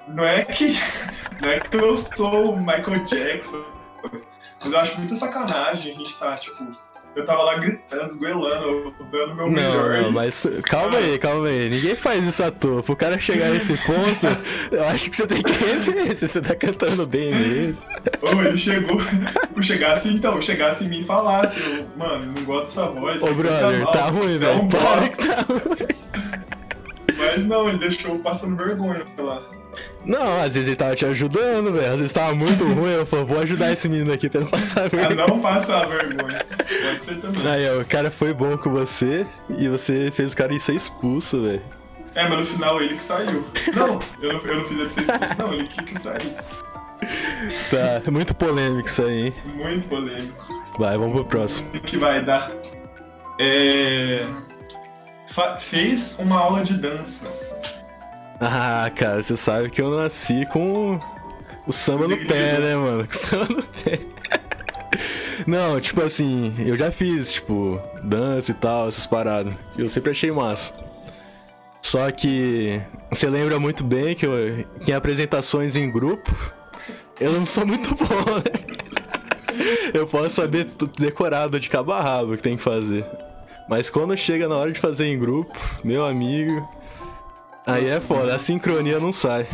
não 0.08 0.24
é 0.24 0.44
que. 0.44 0.76
Não 1.40 1.48
é 1.50 1.60
que 1.60 1.76
eu 1.76 1.96
sou 1.96 2.54
o 2.54 2.58
Michael 2.58 3.04
Jackson, 3.04 3.64
mas 4.10 4.26
eu 4.64 4.76
acho 4.76 4.98
muita 4.98 5.14
sacanagem 5.14 5.92
a 5.92 5.94
gente 5.94 6.18
tá, 6.18 6.34
tipo. 6.34 6.66
Eu 7.14 7.24
tava 7.24 7.42
lá 7.42 7.54
gritando, 7.58 8.06
esgoelando, 8.06 8.92
dando 9.10 9.34
meu 9.36 9.48
melhor. 9.48 9.90
Não, 9.94 10.02
não, 10.02 10.08
e- 10.08 10.12
mas 10.12 10.46
calma 10.64 10.98
aí, 10.98 11.16
calma 11.18 11.46
aí. 11.46 11.68
Ninguém 11.68 11.94
faz 11.94 12.26
isso 12.26 12.42
à 12.42 12.50
toa. 12.50 12.82
Pro 12.82 12.96
cara 12.96 13.18
chegar 13.20 13.50
nesse 13.50 13.72
ponto, 13.86 14.26
eu 14.72 14.84
acho 14.88 15.08
que 15.10 15.16
você 15.16 15.26
tem 15.28 15.42
que 15.42 15.50
rever 15.52 16.14
se 16.16 16.26
você 16.26 16.40
tá 16.40 16.54
cantando 16.56 17.06
bem 17.06 17.32
mesmo. 17.32 17.84
Ou 18.22 18.42
ele 18.44 18.56
chegou, 18.58 19.00
tipo, 19.00 19.62
chegasse 19.62 20.08
então, 20.08 20.42
chegasse 20.42 20.84
em 20.84 20.88
mim 20.88 21.00
e 21.00 21.04
falasse, 21.04 21.60
eu, 21.60 21.86
mano, 21.96 22.32
não 22.36 22.44
gosto 22.44 22.62
da 22.62 22.66
sua 22.66 22.86
voz. 23.00 23.22
Ô, 23.22 23.32
brother, 23.32 23.80
mal, 23.84 23.92
tá 23.92 24.06
ruim, 24.06 24.34
é 24.34 24.38
velho. 24.38 24.62
um 24.62 24.68
Para 24.68 24.80
bosta. 24.80 25.26
tá 25.34 25.42
ruim. 25.42 26.27
Mas 27.18 27.44
não, 27.46 27.68
ele 27.68 27.78
deixou 27.78 28.18
passando 28.20 28.56
vergonha 28.56 29.04
lá. 29.18 29.42
Não, 30.04 30.40
às 30.42 30.54
vezes 30.54 30.68
ele 30.68 30.76
tava 30.76 30.94
te 30.96 31.04
ajudando, 31.04 31.72
velho. 31.72 31.92
Às 31.92 31.96
vezes 31.98 32.12
tava 32.12 32.34
muito 32.34 32.64
ruim. 32.64 32.92
Eu 32.92 33.04
falei, 33.06 33.24
vou 33.24 33.38
ajudar 33.40 33.72
esse 33.72 33.88
menino 33.88 34.12
aqui 34.12 34.28
pra 34.28 34.40
não 34.40 34.48
passar 34.48 34.86
Ah, 34.86 34.88
vergonha. 34.88 35.26
não 35.26 35.40
passar 35.40 35.86
vergonha. 35.86 36.44
Pode 36.48 37.04
ser 37.04 37.16
também. 37.20 37.46
Aí, 37.50 37.68
ó, 37.76 37.80
o 37.80 37.84
cara 37.84 38.10
foi 38.10 38.32
bom 38.32 38.56
com 38.56 38.70
você 38.70 39.26
e 39.58 39.68
você 39.68 40.10
fez 40.14 40.32
o 40.32 40.36
cara 40.36 40.54
ir 40.54 40.60
ser 40.60 40.74
expulso, 40.74 41.42
velho. 41.42 41.62
É, 42.14 42.26
mas 42.28 42.38
no 42.38 42.44
final 42.46 42.80
ele 42.80 42.94
que 42.94 43.02
saiu. 43.02 43.44
Não, 43.74 44.00
eu 44.20 44.32
não, 44.32 44.40
eu 44.40 44.56
não 44.56 44.64
fiz 44.64 44.78
ele 44.80 44.88
ser 44.88 45.02
expulso, 45.02 45.34
não, 45.38 45.52
ele 45.54 45.66
que, 45.68 45.84
que 45.84 45.98
saiu. 45.98 46.18
Tá, 47.70 48.02
é 48.04 48.10
muito 48.10 48.34
polêmico 48.34 48.88
isso 48.88 49.02
aí, 49.04 49.26
hein? 49.26 49.34
Muito 49.54 49.86
polêmico. 49.86 50.52
Vai, 50.78 50.98
vamos 50.98 51.12
pro 51.12 51.24
próximo. 51.24 51.68
O 51.72 51.80
que 51.80 51.96
vai 51.96 52.24
dar? 52.24 52.50
É. 53.38 54.24
fez 55.60 56.18
uma 56.18 56.38
aula 56.38 56.62
de 56.62 56.74
dança. 56.74 57.30
Ah, 58.40 58.90
cara, 58.94 59.22
você 59.22 59.36
sabe 59.36 59.70
que 59.70 59.80
eu 59.80 59.90
nasci 59.96 60.46
com 60.46 61.00
o 61.66 61.72
samba 61.72 62.06
no 62.06 62.16
pé, 62.26 62.58
né, 62.58 62.76
mano? 62.76 63.04
Com 63.04 63.12
o 63.12 63.16
samba 63.16 63.48
no 63.48 63.62
pé. 63.62 64.00
Não, 65.46 65.80
tipo 65.80 66.02
assim, 66.02 66.54
eu 66.58 66.76
já 66.76 66.90
fiz, 66.90 67.32
tipo, 67.34 67.80
dança 68.02 68.50
e 68.50 68.54
tal, 68.54 68.88
essas 68.88 69.06
paradas. 69.06 69.54
Eu 69.76 69.88
sempre 69.88 70.10
achei 70.10 70.30
massa. 70.30 70.74
Só 71.82 72.10
que 72.10 72.80
você 73.10 73.28
lembra 73.28 73.58
muito 73.58 73.82
bem 73.84 74.14
que, 74.14 74.26
eu, 74.26 74.66
que 74.80 74.90
em 74.90 74.94
apresentações 74.94 75.76
em 75.76 75.90
grupo, 75.90 76.34
eu 77.20 77.32
não 77.32 77.46
sou 77.46 77.64
muito 77.64 77.94
bom, 77.94 78.04
né? 78.04 78.78
Eu 79.92 80.06
posso 80.06 80.36
saber 80.36 80.66
tudo 80.76 80.92
decorado 80.98 81.58
de 81.58 81.68
cabo 81.68 81.92
a 81.92 82.00
rabo 82.00 82.34
o 82.34 82.36
que 82.36 82.42
tem 82.42 82.56
que 82.56 82.62
fazer. 82.62 83.04
Mas 83.68 83.90
quando 83.90 84.16
chega 84.16 84.48
na 84.48 84.56
hora 84.56 84.72
de 84.72 84.80
fazer 84.80 85.06
em 85.06 85.18
grupo, 85.18 85.58
meu 85.84 86.04
amigo, 86.04 86.66
aí 87.66 87.86
é 87.88 88.00
foda, 88.00 88.34
a 88.34 88.38
sincronia 88.38 88.98
não 88.98 89.12
sai. 89.12 89.46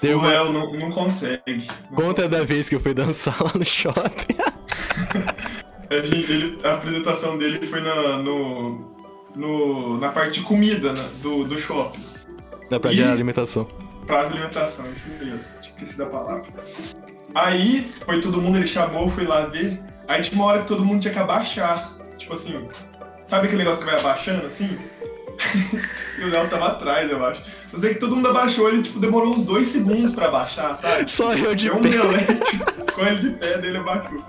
Teve 0.00 0.14
O 0.14 0.18
uma- 0.18 0.32
não, 0.52 0.72
não 0.72 0.90
consegue. 0.90 1.66
Não 1.90 1.96
Conta 1.96 2.22
consegue. 2.22 2.28
da 2.28 2.44
vez 2.44 2.68
que 2.68 2.74
eu 2.74 2.80
fui 2.80 2.94
dançar 2.94 3.40
lá 3.42 3.52
no 3.54 3.64
shopping. 3.64 4.36
A, 5.90 5.98
gente- 6.04 6.32
ele- 6.32 6.58
a 6.64 6.74
apresentação 6.74 7.36
dele 7.36 7.66
foi 7.66 7.82
na, 7.82 8.16
no, 8.16 8.86
no- 9.36 9.98
na 9.98 10.08
parte 10.08 10.40
de 10.40 10.46
comida 10.46 10.90
né, 10.92 11.06
do, 11.20 11.44
do 11.44 11.58
shopping. 11.58 12.00
Na 12.70 12.80
praia 12.80 12.96
de 12.96 13.02
alimentação. 13.02 13.68
Prazo 14.06 14.30
de 14.30 14.38
alimentação, 14.38 14.90
isso 14.90 15.10
mesmo. 15.10 15.38
Tinha 15.60 15.74
esquecido 15.74 16.04
a 16.04 16.06
palavra. 16.06 16.44
Aí 17.34 17.86
foi 18.06 18.20
todo 18.22 18.40
mundo, 18.40 18.56
ele 18.56 18.66
chamou, 18.66 19.10
fui 19.10 19.26
lá 19.26 19.42
ver. 19.46 19.78
Aí 20.08 20.22
tinha 20.22 20.40
uma 20.40 20.46
hora 20.50 20.60
que 20.60 20.68
todo 20.68 20.82
mundo 20.82 21.02
tinha 21.02 21.12
que 21.12 21.20
abaixar. 21.20 21.86
Tipo 22.16 22.32
assim, 22.34 22.66
sabe 23.32 23.46
aquele 23.46 23.62
negócio 23.62 23.82
que 23.82 23.90
vai 23.90 23.98
abaixando 23.98 24.44
assim? 24.44 24.78
e 26.18 26.22
o 26.22 26.28
Léo 26.28 26.50
tava 26.50 26.66
atrás, 26.66 27.10
eu 27.10 27.24
acho. 27.24 27.42
Eu 27.72 27.78
sei 27.78 27.94
que 27.94 27.98
todo 27.98 28.14
mundo 28.14 28.28
abaixou, 28.28 28.68
ele 28.68 28.82
tipo, 28.82 29.00
demorou 29.00 29.34
uns 29.34 29.46
dois 29.46 29.68
segundos 29.68 30.14
pra 30.14 30.26
abaixar, 30.26 30.76
sabe? 30.76 31.10
Só 31.10 31.32
eu 31.32 31.54
de 31.54 31.70
Deu 31.70 31.76
um 31.76 31.80
pé. 31.80 31.88
delete 31.88 32.58
com 32.94 33.00
ele 33.00 33.18
de 33.20 33.30
pé 33.30 33.56
dele 33.56 33.78
abaixou. 33.78 34.22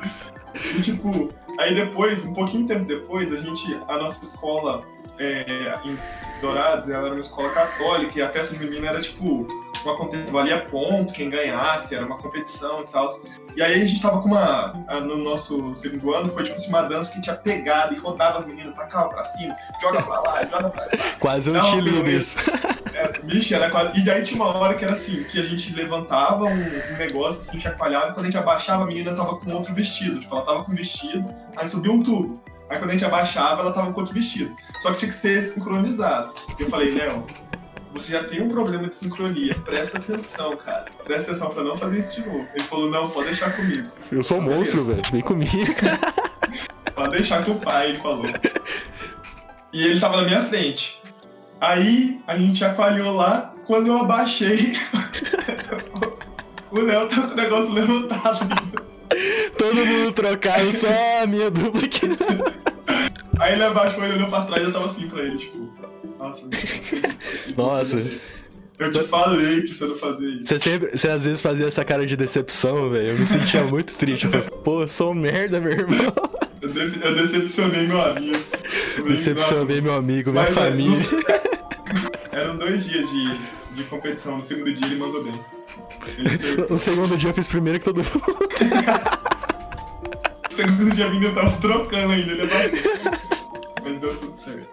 E 0.74 0.80
tipo, 0.80 1.34
aí 1.60 1.76
depois, 1.76 2.24
um 2.24 2.34
pouquinho 2.34 2.66
tempo 2.66 2.86
depois, 2.86 3.34
a 3.34 3.38
gente, 3.40 3.78
a 3.90 3.98
nossa 3.98 4.24
escola 4.24 4.86
é, 5.20 5.78
em 5.84 6.00
Dourados, 6.40 6.88
ela 6.88 7.08
era 7.08 7.14
uma 7.14 7.20
escola 7.20 7.50
católica 7.50 8.18
e 8.18 8.22
a 8.22 8.30
festa 8.30 8.56
junina 8.56 8.88
era 8.88 9.02
tipo 9.02 9.46
uma 9.86 9.98
competição, 9.98 10.34
valia 10.34 10.60
ponto, 10.66 11.14
quem 11.14 11.30
ganhasse, 11.30 11.96
era 11.96 12.06
uma 12.06 12.18
competição 12.18 12.82
e 12.82 12.88
tal. 12.88 13.10
E 13.56 13.62
aí 13.62 13.82
a 13.82 13.86
gente 13.86 14.02
tava 14.02 14.22
com 14.22 14.28
uma, 14.28 14.74
no 15.02 15.18
nosso 15.18 15.74
segundo 15.76 16.14
ano, 16.14 16.30
foi 16.30 16.44
tipo 16.44 16.56
assim, 16.56 16.70
uma 16.70 16.84
dança 16.84 17.14
que 17.14 17.22
tinha 17.22 17.36
pegado 17.36 17.94
e 17.94 17.98
rodava 17.98 18.40
as 18.40 18.46
meninas 18.46 18.74
pra 18.74 18.88
cá, 18.88 19.04
pra 19.04 19.24
cima, 19.24 19.56
joga 19.82 20.02
pra 20.02 20.20
lá, 20.22 20.46
joga 20.50 20.70
pra 20.70 20.86
cá. 20.86 20.98
Quase 21.20 21.50
um 21.50 22.08
isso. 22.08 22.36
Era, 22.94 23.20
bicho, 23.24 23.56
era 23.56 23.70
quase. 23.70 24.00
E 24.00 24.04
daí 24.04 24.24
tinha 24.24 24.42
uma 24.42 24.56
hora 24.56 24.76
que 24.76 24.84
era 24.84 24.94
assim, 24.94 25.24
que 25.24 25.40
a 25.40 25.44
gente 25.44 25.74
levantava 25.76 26.46
um, 26.46 26.94
um 26.94 26.98
negócio 26.98 27.42
assim, 27.42 27.60
chacoalhava, 27.60 28.10
e 28.10 28.14
quando 28.14 28.26
a 28.26 28.30
gente 28.30 28.38
abaixava, 28.38 28.84
a 28.84 28.88
menina 28.88 29.14
tava 29.14 29.38
com 29.38 29.52
outro 29.52 29.74
vestido. 29.74 30.20
Tipo, 30.20 30.36
ela 30.36 30.46
tava 30.46 30.64
com 30.64 30.72
um 30.72 30.76
vestido, 30.76 31.34
a 31.56 31.62
gente 31.62 31.72
subia 31.72 31.92
um 31.92 32.04
tubo. 32.04 32.42
Aí 32.70 32.78
quando 32.78 32.90
a 32.90 32.94
gente 32.94 33.06
abaixava, 33.06 33.62
ela 33.62 33.72
tava 33.72 33.92
com 33.92 34.00
outro 34.00 34.14
vestido. 34.14 34.56
Só 34.80 34.92
que 34.92 35.00
tinha 35.00 35.12
que 35.12 35.18
ser 35.18 35.42
sincronizado. 35.42 36.34
E 36.60 36.64
eu 36.64 36.70
falei, 36.70 36.94
Léo, 36.94 37.26
você 37.94 38.12
já 38.12 38.24
tem 38.24 38.42
um 38.42 38.50
problema 38.50 38.88
de 38.88 38.96
sincronia. 38.96 39.56
Presta 39.64 40.00
atenção, 40.00 40.58
cara. 40.58 40.86
Presta 41.04 41.32
atenção 41.32 41.52
pra 41.52 41.64
não 41.64 41.78
fazer 41.78 42.00
isso 42.00 42.22
de 42.22 42.28
novo. 42.28 42.48
Ele 42.54 42.64
falou, 42.64 42.90
não, 42.90 43.10
pode 43.10 43.28
deixar 43.28 43.56
comigo. 43.56 43.88
Eu 44.12 44.24
sou 44.24 44.38
um 44.38 44.42
monstro, 44.42 44.84
velho. 44.84 45.02
Vem 45.12 45.22
comigo. 45.22 45.52
Pode 46.96 47.18
deixar 47.18 47.44
que 47.44 47.50
o 47.50 47.56
pai 47.56 47.90
ele 47.90 47.98
falou. 47.98 48.26
E 49.74 49.84
ele 49.84 50.00
tava 50.00 50.18
na 50.18 50.24
minha 50.24 50.44
frente. 50.44 51.02
Aí 51.60 52.22
a 52.28 52.38
gente 52.38 52.60
chacoalhou 52.60 53.16
lá, 53.16 53.52
quando 53.66 53.88
eu 53.88 53.98
abaixei, 53.98 54.78
o 56.70 56.80
Léo 56.80 57.08
tá 57.08 57.22
com 57.22 57.34
o 57.34 57.36
negócio 57.36 57.74
levantado. 57.74 58.48
Todo 59.58 59.76
mundo 59.76 60.14
trocado, 60.14 60.72
só 60.72 60.88
a 61.24 61.26
minha 61.26 61.50
dupla 61.50 61.82
aqui. 61.82 62.02
Aí 63.40 63.54
ele 63.54 63.64
abaixou, 63.64 64.04
ele 64.04 64.18
olhou 64.18 64.30
pra 64.30 64.42
trás 64.42 64.62
e 64.62 64.66
eu 64.66 64.74
tava 64.74 64.86
assim 64.86 65.08
pra 65.08 65.22
ele, 65.24 65.38
tipo, 65.38 65.73
nossa, 66.28 66.46
eu 66.46 67.56
Nossa. 67.58 68.02
Eu 68.80 68.92
te 68.92 69.04
falei 69.04 69.62
que 69.62 69.74
você 69.74 69.86
não 69.86 69.96
fazia 69.96 70.28
isso. 70.30 70.46
Você 70.46 70.60
sempre, 70.60 70.98
você 70.98 71.08
às 71.08 71.24
vezes 71.24 71.42
fazia 71.42 71.68
essa 71.68 71.86
cara 71.86 72.06
de 72.06 72.16
decepção, 72.18 72.90
velho. 72.90 73.10
Eu 73.12 73.20
me 73.20 73.28
sentia 73.28 73.64
muito 73.66 73.94
triste. 73.96 74.26
Eu 74.26 74.32
falei, 74.32 74.48
pô, 74.64 74.82
eu 74.82 74.88
sou 74.88 75.12
um 75.12 75.14
merda, 75.14 75.60
meu 75.62 75.72
irmão. 75.72 76.14
Eu, 76.62 76.70
dece- 76.70 77.00
eu 77.02 77.16
decepcionei 77.16 77.88
meu 77.88 78.02
amigo. 78.02 78.36
Eu 78.98 79.04
Decepcionei 79.06 79.80
meu 79.82 79.94
amigo, 79.94 80.32
minha 80.32 80.44
Mas, 80.44 80.52
é, 80.58 80.60
família. 80.60 80.90
nossa, 80.90 81.16
Eram 82.32 82.58
dois 82.58 82.86
dias 82.86 83.08
de, 83.10 83.38
de 83.76 83.84
competição. 83.84 84.38
No 84.38 84.42
segundo 84.42 84.74
dia 84.74 84.88
ele 84.88 84.96
mandou 84.96 85.24
bem. 85.24 85.40
Ele. 86.18 86.66
No 86.70 86.80
segundo 86.80 87.16
dia 87.16 87.30
eu 87.30 87.34
fiz 87.34 87.48
primeiro 87.48 87.78
que 87.80 87.86
todo 87.86 87.98
mundo. 87.98 88.40
No 90.50 90.56
segundo 90.56 90.92
dia 90.96 91.10
menina 91.10 91.34
tava 91.34 91.48
se 91.48 91.62
trocando 91.62 92.12
ainda, 92.12 92.32
ele 92.32 92.48
bateu. 92.48 93.33
Deu 94.04 94.18
tudo 94.18 94.36
certo. 94.36 94.68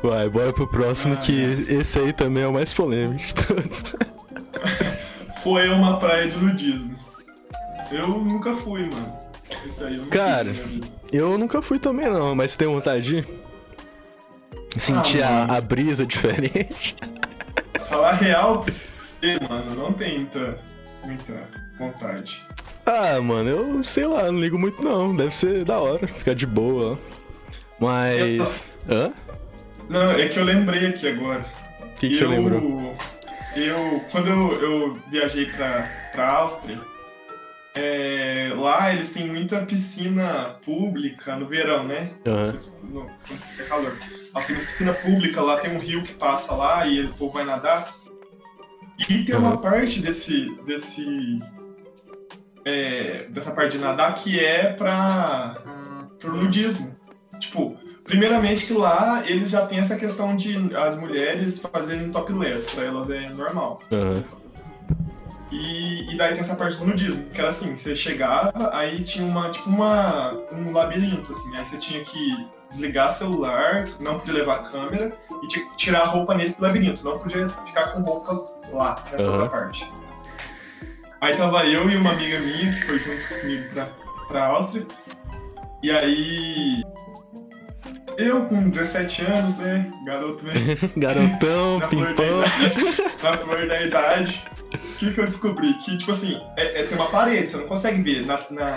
Vai, 0.00 0.28
bora 0.28 0.52
pro 0.52 0.68
próximo, 0.68 1.14
Ah, 1.14 1.16
que 1.16 1.32
esse 1.68 1.98
aí 1.98 2.12
também 2.12 2.44
é 2.44 2.46
o 2.46 2.52
mais 2.52 2.72
polêmico 2.72 3.26
de 3.26 3.34
todos. 3.34 3.82
Foi 5.42 5.68
uma 5.68 5.98
praia 5.98 6.28
de 6.28 6.36
nudismo. 6.36 6.96
Eu 7.90 8.06
nunca 8.06 8.54
fui, 8.54 8.82
mano. 8.82 9.12
Esse 9.66 9.82
aí 9.82 9.96
eu 9.96 10.04
nunca 10.04 10.16
Cara. 10.18 10.54
fui. 10.54 10.82
Eu 11.12 11.36
nunca 11.36 11.60
fui 11.60 11.80
também, 11.80 12.08
não, 12.08 12.36
mas 12.36 12.54
tem 12.54 12.68
vontade 12.68 13.02
de 13.04 13.16
ir? 13.16 13.28
Sentir 14.78 15.24
Ah, 15.24 15.46
a, 15.48 15.56
a 15.56 15.60
brisa 15.60 16.06
diferente. 16.06 16.94
Falar 17.88 18.12
real 18.12 18.60
pra 18.60 18.70
você, 18.70 19.40
mano, 19.48 19.74
não 19.74 19.92
tem 19.92 20.18
muita, 20.20 20.60
muita 21.04 21.34
vontade. 21.80 22.46
Ah, 22.86 23.20
mano, 23.20 23.48
eu 23.50 23.82
sei 23.82 24.06
lá, 24.06 24.30
não 24.30 24.38
ligo 24.40 24.56
muito 24.56 24.84
não. 24.84 25.16
Deve 25.16 25.34
ser 25.34 25.64
da 25.64 25.80
hora, 25.80 26.06
ficar 26.06 26.34
de 26.34 26.46
boa. 26.46 26.92
lá. 26.92 26.98
Mas. 27.78 28.64
Hã? 28.88 29.12
Não, 29.88 30.12
é 30.12 30.28
que 30.28 30.38
eu 30.38 30.44
lembrei 30.44 30.86
aqui 30.86 31.08
agora. 31.08 31.44
O 31.80 32.00
que, 32.00 32.08
que 32.08 32.14
você 32.14 32.24
eu, 32.24 32.30
lembrou? 32.30 32.96
Eu, 33.56 34.04
quando 34.10 34.28
eu, 34.28 34.52
eu 34.62 34.98
viajei 35.10 35.46
pra, 35.46 35.88
pra 36.12 36.28
Áustria, 36.28 36.78
é, 37.74 38.52
lá 38.56 38.92
eles 38.92 39.12
têm 39.12 39.26
muita 39.26 39.64
piscina 39.64 40.56
pública 40.64 41.36
no 41.36 41.46
verão, 41.46 41.84
né? 41.84 42.12
Aham. 42.26 42.58
No, 42.82 43.02
quando 43.02 43.42
é 43.58 43.62
calor. 43.64 43.98
Lá 44.34 44.42
tem 44.42 44.56
uma 44.56 44.64
piscina 44.64 44.92
pública, 44.92 45.40
lá 45.40 45.58
tem 45.58 45.74
um 45.74 45.78
rio 45.78 46.02
que 46.02 46.12
passa 46.14 46.54
lá 46.54 46.86
e 46.86 47.04
o 47.04 47.12
povo 47.14 47.34
vai 47.34 47.44
nadar. 47.44 47.94
E 49.08 49.24
tem 49.24 49.36
uma 49.36 49.50
Aham. 49.50 49.58
parte 49.58 50.00
desse. 50.00 50.54
desse 50.64 51.40
é, 52.64 53.26
dessa 53.30 53.52
parte 53.52 53.72
de 53.72 53.78
nadar 53.78 54.14
que 54.14 54.38
é 54.38 54.72
pra. 54.72 55.62
pro 56.18 56.36
nudismo. 56.36 56.97
Tipo, 57.38 57.76
primeiramente 58.04 58.66
que 58.66 58.72
lá 58.72 59.22
eles 59.26 59.50
já 59.50 59.66
têm 59.66 59.78
essa 59.78 59.96
questão 59.96 60.34
de 60.34 60.74
as 60.74 60.98
mulheres 60.98 61.60
fazerem 61.60 62.10
topless, 62.10 62.70
pra 62.74 62.84
elas 62.84 63.10
é 63.10 63.28
normal. 63.30 63.80
Aham. 63.92 64.24
E, 65.50 66.12
e 66.12 66.16
daí 66.16 66.32
tem 66.32 66.40
essa 66.40 66.56
parte 66.56 66.76
do 66.76 66.86
nudismo, 66.86 67.24
que 67.30 67.40
era 67.40 67.48
assim, 67.48 67.74
você 67.74 67.96
chegava, 67.96 68.70
aí 68.74 69.02
tinha 69.02 69.24
uma, 69.24 69.50
tipo 69.50 69.70
uma, 69.70 70.34
um 70.52 70.72
labirinto, 70.72 71.32
assim, 71.32 71.56
aí 71.56 71.64
você 71.64 71.78
tinha 71.78 72.04
que 72.04 72.46
desligar 72.68 73.10
celular, 73.10 73.86
não 73.98 74.18
podia 74.18 74.34
levar 74.34 74.70
câmera, 74.70 75.10
e 75.42 75.46
tinha 75.48 75.66
que 75.66 75.76
tirar 75.76 76.00
a 76.02 76.06
roupa 76.06 76.34
nesse 76.34 76.60
labirinto, 76.60 77.02
não 77.02 77.18
podia 77.18 77.48
ficar 77.64 77.92
com 77.92 78.02
roupa 78.02 78.46
lá, 78.70 79.02
nessa 79.10 79.24
Aham. 79.24 79.42
outra 79.44 79.48
parte. 79.48 79.90
Aí 81.20 81.34
tava 81.34 81.66
eu 81.66 81.88
e 81.90 81.96
uma 81.96 82.12
amiga 82.12 82.38
minha, 82.40 82.70
que 82.70 82.82
foi 82.82 82.98
junto 82.98 83.26
comigo 83.28 83.70
pra, 83.72 83.86
pra 84.28 84.46
Áustria, 84.48 84.86
e 85.82 85.90
aí... 85.90 86.82
Eu 88.18 88.46
com 88.46 88.68
17 88.68 89.22
anos, 89.26 89.56
né, 89.58 89.90
garoto, 90.04 90.44
né, 90.44 90.52
Garotão, 90.96 91.78
na 91.78 91.86
pimpão. 91.86 92.40
idade, 92.42 93.02
na 93.22 93.36
flor 93.38 93.68
da 93.68 93.80
idade, 93.80 94.44
o 94.74 94.78
que, 94.96 95.14
que 95.14 95.20
eu 95.20 95.24
descobri? 95.24 95.72
Que, 95.74 95.96
tipo 95.96 96.10
assim, 96.10 96.40
é, 96.56 96.80
é- 96.80 96.82
tem 96.82 96.98
uma 96.98 97.10
parede, 97.10 97.48
você 97.48 97.56
não 97.58 97.68
consegue 97.68 98.02
ver 98.02 98.26
na, 98.26 98.36
na, 98.50 98.76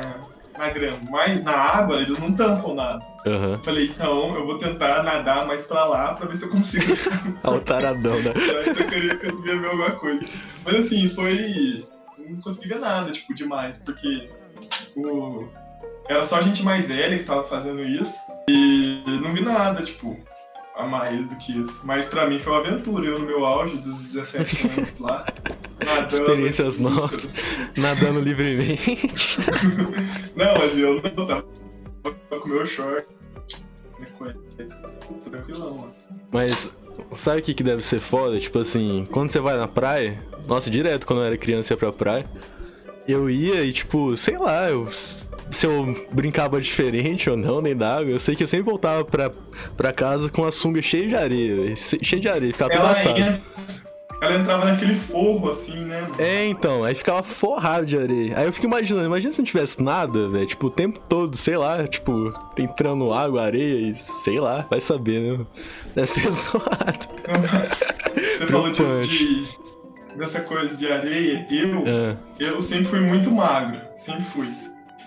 na 0.55 0.69
grama, 0.69 0.99
mas 1.09 1.43
na 1.43 1.53
água 1.53 1.97
eles 2.01 2.19
não 2.19 2.31
tampam 2.31 2.75
nada. 2.75 3.03
Aham. 3.25 3.59
Falei, 3.63 3.85
então 3.85 4.35
eu 4.35 4.45
vou 4.45 4.59
tentar 4.59 5.01
nadar 5.01 5.47
mais 5.47 5.63
pra 5.63 5.85
lá 5.85 6.13
pra 6.13 6.27
ver 6.27 6.35
se 6.35 6.45
eu 6.45 6.49
consigo. 6.51 6.93
Altaradão, 7.43 8.13
né? 8.21 8.31
pra 8.31 8.61
ver 8.61 8.75
se 8.75 8.81
eu 8.83 8.87
queria 8.87 9.17
conseguir 9.17 9.59
ver 9.59 9.67
alguma 9.69 9.91
coisa. 9.91 10.23
Mas 10.63 10.75
assim, 10.75 11.09
foi. 11.09 11.83
Não 12.17 12.39
consegui 12.41 12.69
ver 12.69 12.79
nada, 12.79 13.11
tipo, 13.11 13.33
demais, 13.33 13.77
porque 13.77 14.29
o. 14.95 15.47
Era 16.07 16.23
só 16.23 16.41
gente 16.41 16.63
mais 16.63 16.87
velha 16.87 17.17
que 17.17 17.23
tava 17.23 17.43
fazendo 17.43 17.83
isso. 17.83 18.17
E 18.49 19.01
não 19.21 19.33
vi 19.33 19.41
nada, 19.41 19.83
tipo, 19.83 20.17
a 20.75 20.85
mais 20.85 21.27
do 21.29 21.35
que 21.37 21.59
isso. 21.59 21.85
Mas 21.85 22.05
pra 22.05 22.27
mim 22.27 22.39
foi 22.39 22.53
uma 22.53 22.59
aventura. 22.59 23.05
Eu 23.05 23.19
no 23.19 23.25
meu 23.25 23.45
auge 23.45 23.77
dos 23.77 24.11
17 24.11 24.67
anos 24.67 24.99
lá. 24.99 25.25
Nadando, 25.83 26.13
Experiências 26.13 26.77
busca 26.77 27.01
novas. 27.01 27.29
Nadando 27.77 28.19
livremente. 28.19 29.37
Não, 30.35 30.57
mas 30.57 30.77
eu 30.77 31.01
não 31.01 31.25
tava 31.25 31.45
com 32.39 32.49
meu 32.49 32.65
short. 32.65 33.07
Tranquilão, 35.23 35.77
mano. 35.77 35.93
Mas 36.31 36.69
sabe 37.11 37.39
o 37.39 37.43
que, 37.43 37.53
que 37.53 37.63
deve 37.63 37.81
ser 37.81 37.99
foda? 37.99 38.39
Tipo 38.39 38.59
assim, 38.59 39.07
quando 39.11 39.31
você 39.31 39.39
vai 39.39 39.57
na 39.57 39.67
praia, 39.67 40.23
nossa, 40.47 40.69
direto 40.69 41.05
quando 41.05 41.19
eu 41.19 41.25
era 41.25 41.37
criança 41.37 41.73
ia 41.73 41.77
pra 41.77 41.91
praia, 41.91 42.29
eu 43.07 43.29
ia 43.29 43.63
e 43.63 43.73
tipo, 43.73 44.15
sei 44.15 44.37
lá, 44.37 44.69
eu, 44.69 44.87
se 45.51 45.65
eu 45.67 46.07
brincava 46.11 46.59
diferente 46.61 47.29
ou 47.29 47.37
não, 47.37 47.61
nem 47.61 47.75
d'água, 47.75 48.11
eu 48.11 48.19
sei 48.19 48.35
que 48.35 48.43
eu 48.43 48.47
sempre 48.47 48.65
voltava 48.69 49.03
pra, 49.05 49.29
pra 49.77 49.91
casa 49.93 50.29
com 50.29 50.45
a 50.45 50.51
sunga 50.51 50.81
cheia 50.81 51.07
de 51.07 51.15
areia, 51.15 51.75
cheia 51.75 52.21
de 52.21 52.27
areia, 52.29 52.51
ficava 52.53 52.89
assado. 52.91 53.19
ia, 53.19 53.41
ela 54.21 54.35
entrava 54.35 54.65
naquele 54.65 54.93
forro 54.95 55.49
assim, 55.49 55.83
né, 55.85 56.01
mano? 56.01 56.15
É, 56.19 56.45
então, 56.45 56.83
aí 56.83 56.93
ficava 56.93 57.23
forrado 57.23 57.87
de 57.87 57.97
areia. 57.97 58.37
Aí 58.37 58.45
eu 58.45 58.53
fico 58.53 58.67
imaginando, 58.67 59.05
imagina 59.07 59.33
se 59.33 59.39
não 59.39 59.45
tivesse 59.45 59.81
nada, 59.83 60.29
velho, 60.29 60.45
tipo, 60.45 60.67
o 60.67 60.69
tempo 60.71 60.99
todo, 61.09 61.35
sei 61.35 61.57
lá, 61.57 61.87
tipo, 61.87 62.31
entrando 62.57 63.11
água, 63.11 63.41
areia 63.43 63.89
e 63.89 63.95
sei 63.95 64.39
lá, 64.39 64.65
vai 64.69 64.79
saber, 64.79 65.19
né? 65.39 65.45
Deve 65.95 66.07
ser 66.07 66.29
zoado. 66.31 67.07
Você 68.15 68.47
falou 68.47 68.69
de, 68.69 68.75
Preocupante. 68.77 69.07
de- 69.17 69.61
dessa 70.17 70.41
coisa 70.41 70.75
de 70.77 70.91
areia. 70.91 71.47
Eu, 71.49 71.83
Ah, 71.87 72.17
eu 72.39 72.61
sempre 72.61 72.85
fui 72.87 72.99
muito 72.99 73.31
magro. 73.31 73.79
Sempre 73.95 74.23
fui. 74.25 74.47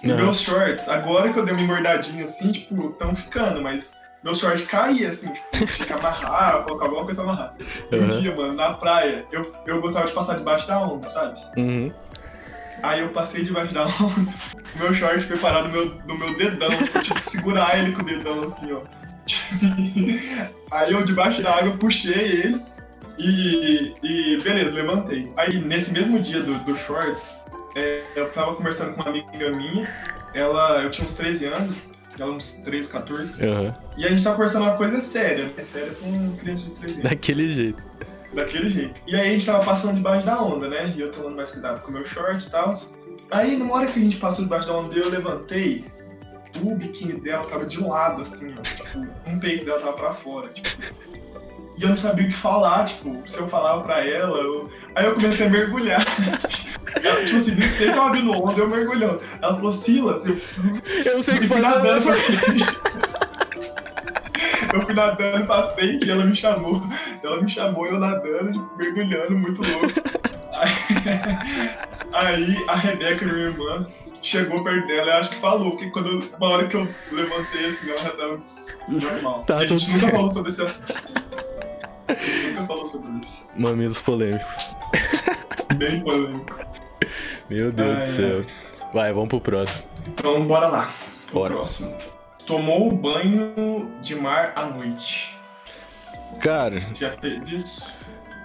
E 0.04 0.08
Não. 0.08 0.16
meus 0.16 0.40
shorts, 0.42 0.86
agora 0.90 1.32
que 1.32 1.38
eu 1.38 1.44
dei 1.46 1.54
uma 1.54 1.62
engordadinha 1.62 2.24
assim, 2.24 2.52
tipo, 2.52 2.90
tão 2.90 3.14
ficando, 3.14 3.62
mas 3.62 3.98
meus 4.22 4.38
shorts 4.38 4.66
caía 4.66 5.08
assim, 5.08 5.32
tipo, 5.32 5.66
tinha 5.66 5.86
que 5.86 5.92
amarrar, 5.94 6.62
colocar 6.68 6.84
alguma 6.84 7.04
coisa 7.06 7.22
amarrar. 7.22 7.54
Um 7.90 7.96
Aham. 7.96 8.08
dia, 8.08 8.36
mano, 8.36 8.52
na 8.52 8.74
praia, 8.74 9.24
eu, 9.32 9.50
eu 9.66 9.80
gostava 9.80 10.06
de 10.06 10.12
passar 10.12 10.36
debaixo 10.36 10.68
da 10.68 10.78
onda, 10.82 11.06
sabe? 11.06 11.40
uhum. 11.56 11.90
Aí 12.82 13.00
eu 13.00 13.08
passei 13.08 13.42
debaixo 13.42 13.72
da 13.72 13.86
onda, 13.86 13.94
o 14.74 14.76
meu 14.78 14.94
short 14.94 15.20
foi 15.24 15.38
parar 15.38 15.62
no 15.62 15.70
meu, 15.70 15.94
no 16.06 16.18
meu 16.18 16.36
dedão, 16.36 16.70
tipo, 16.82 16.98
eu 16.98 17.02
tive 17.02 17.18
que 17.20 17.26
segurar 17.30 17.78
ele 17.78 17.92
com 17.92 18.02
o 18.02 18.04
dedão 18.04 18.42
assim, 18.42 18.72
ó. 18.72 18.82
Aí 20.70 20.92
eu 20.92 21.02
debaixo 21.02 21.40
da 21.42 21.56
água 21.56 21.76
puxei 21.78 22.12
ele 22.12 22.60
e, 23.18 23.94
e 24.02 24.40
beleza, 24.42 24.74
levantei. 24.74 25.32
Aí 25.36 25.56
nesse 25.62 25.92
mesmo 25.94 26.18
dia 26.18 26.40
do, 26.42 26.58
do 26.64 26.74
shorts, 26.76 27.46
é, 27.74 28.02
eu 28.14 28.30
tava 28.30 28.54
conversando 28.54 28.94
com 28.94 29.02
uma 29.02 29.10
amiga 29.10 29.50
minha, 29.50 29.88
ela, 30.32 30.82
eu 30.82 30.90
tinha 30.90 31.04
uns 31.04 31.14
13 31.14 31.46
anos, 31.46 31.92
ela 32.18 32.32
uns 32.32 32.52
13, 32.58 32.88
14, 32.90 33.44
Aham. 33.44 33.74
e 33.96 34.04
a 34.04 34.08
gente 34.08 34.22
tava 34.22 34.36
conversando 34.36 34.62
uma 34.62 34.76
coisa 34.76 35.00
séria, 35.00 35.52
né? 35.56 35.62
Séria 35.62 35.94
com 35.94 36.06
uma 36.06 36.36
criança 36.36 36.66
de 36.66 36.70
13 36.72 36.94
anos. 36.94 37.10
Daquele 37.10 37.54
jeito. 37.54 37.82
Daquele 38.32 38.70
jeito. 38.70 39.00
E 39.06 39.14
aí 39.14 39.28
a 39.28 39.32
gente 39.32 39.46
tava 39.46 39.64
passando 39.64 39.96
debaixo 39.96 40.26
da 40.26 40.42
onda, 40.42 40.68
né? 40.68 40.92
E 40.96 41.00
eu 41.00 41.10
tomando 41.10 41.36
mais 41.36 41.52
cuidado 41.52 41.82
com 41.82 41.90
o 41.90 41.92
meu 41.92 42.04
short 42.04 42.44
e 42.44 42.50
tal. 42.50 42.72
Aí, 43.30 43.56
numa 43.56 43.74
hora 43.74 43.86
que 43.86 43.98
a 43.98 44.02
gente 44.02 44.16
passou 44.16 44.44
debaixo 44.44 44.66
da 44.66 44.74
onda, 44.74 44.94
eu 44.94 45.08
levantei, 45.08 45.84
o 46.62 46.76
biquíni 46.76 47.14
dela 47.20 47.44
tava 47.46 47.64
de 47.66 47.80
lado, 47.80 48.22
assim, 48.22 48.54
ó. 48.56 48.62
Tipo, 48.62 49.06
um 49.26 49.38
peito 49.38 49.64
dela 49.64 49.80
tava 49.80 49.92
pra 49.94 50.12
fora, 50.12 50.48
tipo. 50.48 50.68
E 51.76 51.82
eu 51.82 51.88
não 51.88 51.96
sabia 51.96 52.26
o 52.26 52.28
que 52.28 52.36
falar, 52.36 52.84
tipo, 52.84 53.20
se 53.26 53.38
eu 53.38 53.48
falava 53.48 53.82
pra 53.82 54.06
ela, 54.06 54.38
eu... 54.38 54.70
aí 54.94 55.04
eu 55.06 55.14
comecei 55.14 55.46
a 55.46 55.50
mergulhar. 55.50 56.00
assim. 56.44 56.73
Ela, 57.04 57.24
tipo 57.24 57.36
assim, 57.36 57.56
que 57.56 57.84
ela 57.84 58.10
vindo 58.12 58.32
onda, 58.32 58.58
eu 58.60 58.68
mergulhando. 58.68 59.20
Ela 59.42 59.54
falou, 59.56 59.72
Silas, 59.72 60.26
eu 60.26 60.36
Eu 61.04 61.16
não 61.16 61.22
sei 61.22 61.38
que 61.38 61.46
fazer. 61.46 61.60
nadando 61.62 62.02
pra 62.02 62.12
frente. 62.14 62.64
Eu 64.72 64.82
fui 64.82 64.94
nadando 64.94 65.46
pra 65.46 65.66
frente 65.68 66.06
e 66.06 66.10
ela 66.10 66.24
me 66.24 66.34
chamou. 66.34 66.82
Ela 67.22 67.40
me 67.42 67.48
chamou, 67.48 67.86
eu 67.86 67.98
nadando, 67.98 68.70
mergulhando, 68.76 69.32
muito 69.38 69.62
louco. 69.62 69.92
Aí, 72.12 72.56
a 72.68 72.76
Rebeca, 72.76 73.24
minha 73.24 73.46
irmã, 73.48 73.86
chegou 74.22 74.62
perto 74.62 74.86
dela 74.86 75.08
e 75.08 75.12
acho 75.12 75.30
que 75.30 75.36
falou, 75.36 75.72
porque 75.72 75.90
quando 75.90 76.08
eu- 76.10 76.22
uma 76.38 76.48
hora 76.48 76.68
que 76.68 76.76
eu 76.76 76.88
levantei 77.12 77.66
assim, 77.66 77.88
ela 77.90 77.98
já 77.98 78.10
tava 78.10 78.40
normal. 78.88 79.44
Tá 79.46 79.56
a 79.58 79.66
gente 79.66 79.86
nunca 79.88 80.00
certo. 80.00 80.12
falou 80.14 80.30
sobre 80.30 80.50
esse 80.50 80.62
assunto. 80.62 80.94
A 82.08 82.14
gente 82.14 82.46
nunca 82.48 82.62
falou 82.66 82.84
sobre 82.84 83.08
isso. 83.20 83.48
Mamilos 83.56 84.02
polêmicos. 84.02 84.74
Bem 85.76 86.00
polêmico. 86.00 86.46
Meu 87.48 87.72
Deus 87.72 87.90
Ai, 87.90 88.00
do 88.00 88.06
céu. 88.06 88.44
Vai, 88.92 89.12
vamos 89.12 89.28
pro 89.28 89.40
próximo. 89.40 89.84
Então 90.06 90.46
bora 90.46 90.68
lá. 90.68 90.88
O 91.30 91.34
Bora. 91.34 91.54
próximo. 91.54 91.96
Tomou 92.46 92.92
banho 92.92 93.90
de 94.02 94.14
mar 94.14 94.52
à 94.54 94.66
noite. 94.66 95.36
Cara, 96.40 96.78
Já 96.94 97.10
fez 97.12 97.50
isso? 97.50 97.92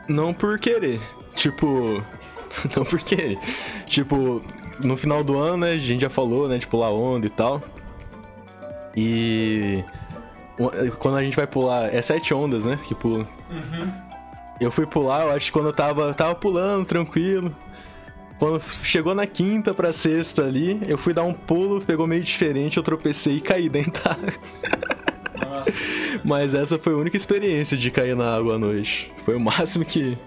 não 0.07 0.33
por 0.33 0.57
querer. 0.59 0.99
Tipo. 1.35 2.03
Não 2.75 2.83
por 2.83 2.99
querer. 2.99 3.37
Tipo, 3.85 4.41
no 4.79 4.97
final 4.97 5.23
do 5.23 5.37
ano, 5.37 5.57
né? 5.57 5.71
A 5.73 5.77
gente 5.77 6.01
já 6.01 6.09
falou, 6.09 6.49
né? 6.49 6.57
De 6.57 6.65
pular 6.65 6.89
onda 6.91 7.27
e 7.27 7.29
tal. 7.29 7.61
E. 8.97 9.83
Quando 10.97 11.17
a 11.17 11.23
gente 11.23 11.35
vai 11.35 11.45
pular. 11.45 11.93
É 11.93 12.01
sete 12.01 12.33
ondas, 12.33 12.65
né? 12.65 12.79
Que 12.83 12.95
pula. 12.95 13.25
Uhum. 13.51 13.91
Eu 14.59 14.71
fui 14.71 14.85
pular, 14.85 15.25
eu 15.25 15.31
acho 15.31 15.45
que 15.45 15.51
quando 15.51 15.67
eu 15.67 15.73
tava, 15.73 16.13
tava 16.13 16.33
pulando, 16.35 16.85
tranquilo. 16.85 17.55
Quando 18.39 18.61
chegou 18.83 19.13
na 19.13 19.27
quinta 19.27 19.73
pra 19.73 19.91
sexta 19.91 20.43
ali, 20.45 20.79
eu 20.87 20.97
fui 20.97 21.13
dar 21.13 21.23
um 21.23 21.33
pulo, 21.33 21.81
pegou 21.81 22.07
meio 22.07 22.23
diferente, 22.23 22.77
eu 22.77 22.83
tropecei 22.83 23.35
e 23.35 23.41
caí 23.41 23.67
dentro 23.69 24.01
da 24.01 24.11
água. 24.11 24.33
Mas 26.23 26.53
essa 26.53 26.77
foi 26.79 26.93
a 26.93 26.97
única 26.97 27.17
experiência 27.17 27.77
de 27.77 27.91
cair 27.91 28.15
na 28.15 28.33
água 28.35 28.55
à 28.55 28.57
noite. 28.59 29.11
Foi 29.25 29.35
o 29.35 29.39
máximo 29.39 29.83
que 29.85 30.17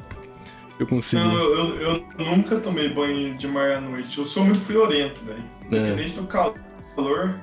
eu 0.78 0.86
consegui. 0.86 1.22
Não, 1.24 1.34
eu, 1.34 1.76
eu, 1.80 2.04
eu 2.18 2.24
nunca 2.36 2.60
tomei 2.60 2.88
banho 2.90 3.34
de 3.34 3.48
mar 3.48 3.72
à 3.72 3.80
noite. 3.80 4.18
Eu 4.18 4.24
sou 4.24 4.44
muito 4.44 4.60
friorento, 4.60 5.24
velho. 5.24 5.42
É. 5.70 5.76
Independente 5.76 6.14
do 6.14 6.26
calor, 6.26 7.34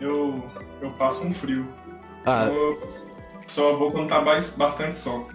eu, 0.00 0.44
eu 0.80 0.90
passo 0.90 1.26
um 1.26 1.32
frio. 1.34 1.66
Ah, 2.24 2.44
Então 2.48 2.54
eu 2.56 2.82
só 3.46 3.76
vou 3.76 3.90
quando 3.90 4.08
tá 4.08 4.20
bas- 4.20 4.56
bastante 4.56 4.96
sol. 4.96 5.28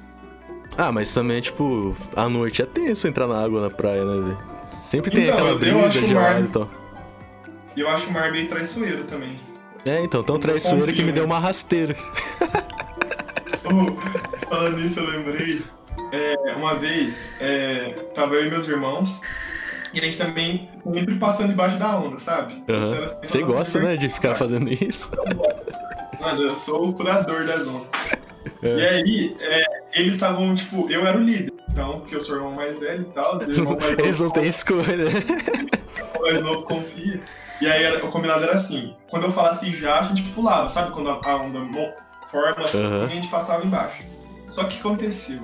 ah, 0.78 0.92
mas 0.92 1.12
também, 1.14 1.42
tipo, 1.42 1.96
à 2.16 2.28
noite 2.30 2.62
é 2.62 2.66
tenso 2.66 3.08
entrar 3.08 3.28
na 3.28 3.42
água 3.44 3.62
na 3.62 3.70
praia, 3.70 4.04
né, 4.06 4.22
velho? 4.22 4.51
Sempre 4.92 5.10
tem 5.12 5.24
Então, 5.24 5.36
aquela 5.36 5.50
eu 5.52 5.58
brisa 5.58 5.78
acho 5.88 5.98
o 6.00 6.08
gelada 6.08 6.34
mar- 6.34 6.44
e 6.44 6.48
tal. 6.50 6.70
E 7.78 7.80
eu 7.80 7.88
acho 7.90 8.10
o 8.10 8.12
mar 8.12 8.30
meio 8.30 8.50
traiçoeiro 8.50 9.06
também. 9.06 9.40
É, 9.86 10.04
então, 10.04 10.22
tão 10.22 10.38
traiçoeiro 10.38 10.92
que 10.92 11.02
me 11.02 11.14
deu 11.14 11.24
uma 11.24 11.40
rasteira. 11.40 11.96
Oh, 13.64 13.96
falando 14.50 14.78
nisso, 14.80 15.00
eu 15.00 15.10
lembrei. 15.10 15.62
é, 16.12 16.54
uma 16.56 16.74
vez, 16.76 17.38
é, 17.40 17.92
tava 18.14 18.36
eu 18.36 18.48
e 18.48 18.50
meus 18.50 18.68
irmãos. 18.68 19.22
E 19.94 20.00
a 20.00 20.04
gente 20.04 20.18
também 20.18 20.70
sempre 20.94 21.16
passando 21.16 21.50
debaixo 21.50 21.78
da 21.78 21.98
onda, 21.98 22.20
sabe? 22.20 22.62
Era 22.68 22.84
sempre 22.84 23.28
Você 23.30 23.42
gosta, 23.44 23.80
né, 23.80 23.96
de 23.96 24.10
ficar 24.10 24.36
fazendo 24.36 24.70
isso? 24.74 25.10
Mano, 26.20 26.42
eu 26.42 26.56
sou 26.56 26.90
o 26.90 26.94
curador 26.94 27.46
da 27.46 27.58
zona. 27.60 27.86
É. 28.62 28.76
E 28.78 28.88
aí, 28.88 29.38
é, 29.40 29.64
eles 29.94 30.16
estavam, 30.16 30.54
tipo, 30.56 30.90
eu 30.92 31.06
era 31.06 31.18
o 31.18 31.22
líder. 31.22 31.54
Então, 31.72 32.00
porque 32.00 32.16
eu 32.16 32.22
sou 32.22 32.36
o 32.36 32.38
irmão 32.40 32.52
mais 32.52 32.80
velho 32.80 33.02
e 33.10 33.14
tal, 33.14 33.38
Eles 33.98 34.20
não 34.20 34.30
têm 34.30 34.48
escolha. 34.48 35.06
o 36.20 36.22
mais 36.22 36.44
novo 36.44 36.64
confia. 36.64 37.22
E 37.62 37.68
aí, 37.68 37.96
o 37.98 38.10
combinado 38.10 38.44
era 38.44 38.54
assim: 38.54 38.96
quando 39.10 39.24
eu 39.24 39.32
falasse 39.32 39.70
já, 39.76 40.00
a 40.00 40.04
gente 40.04 40.24
pulava, 40.24 40.68
sabe? 40.68 40.92
Quando 40.92 41.10
a, 41.10 41.36
onda 41.36 41.60
forma 42.26 42.62
assim, 42.62 42.86
a 42.86 43.08
gente 43.08 43.28
passava 43.28 43.66
embaixo. 43.66 44.04
Só 44.50 44.64
que 44.64 44.68
o 44.68 44.72
que 44.72 44.80
aconteceu? 44.80 45.42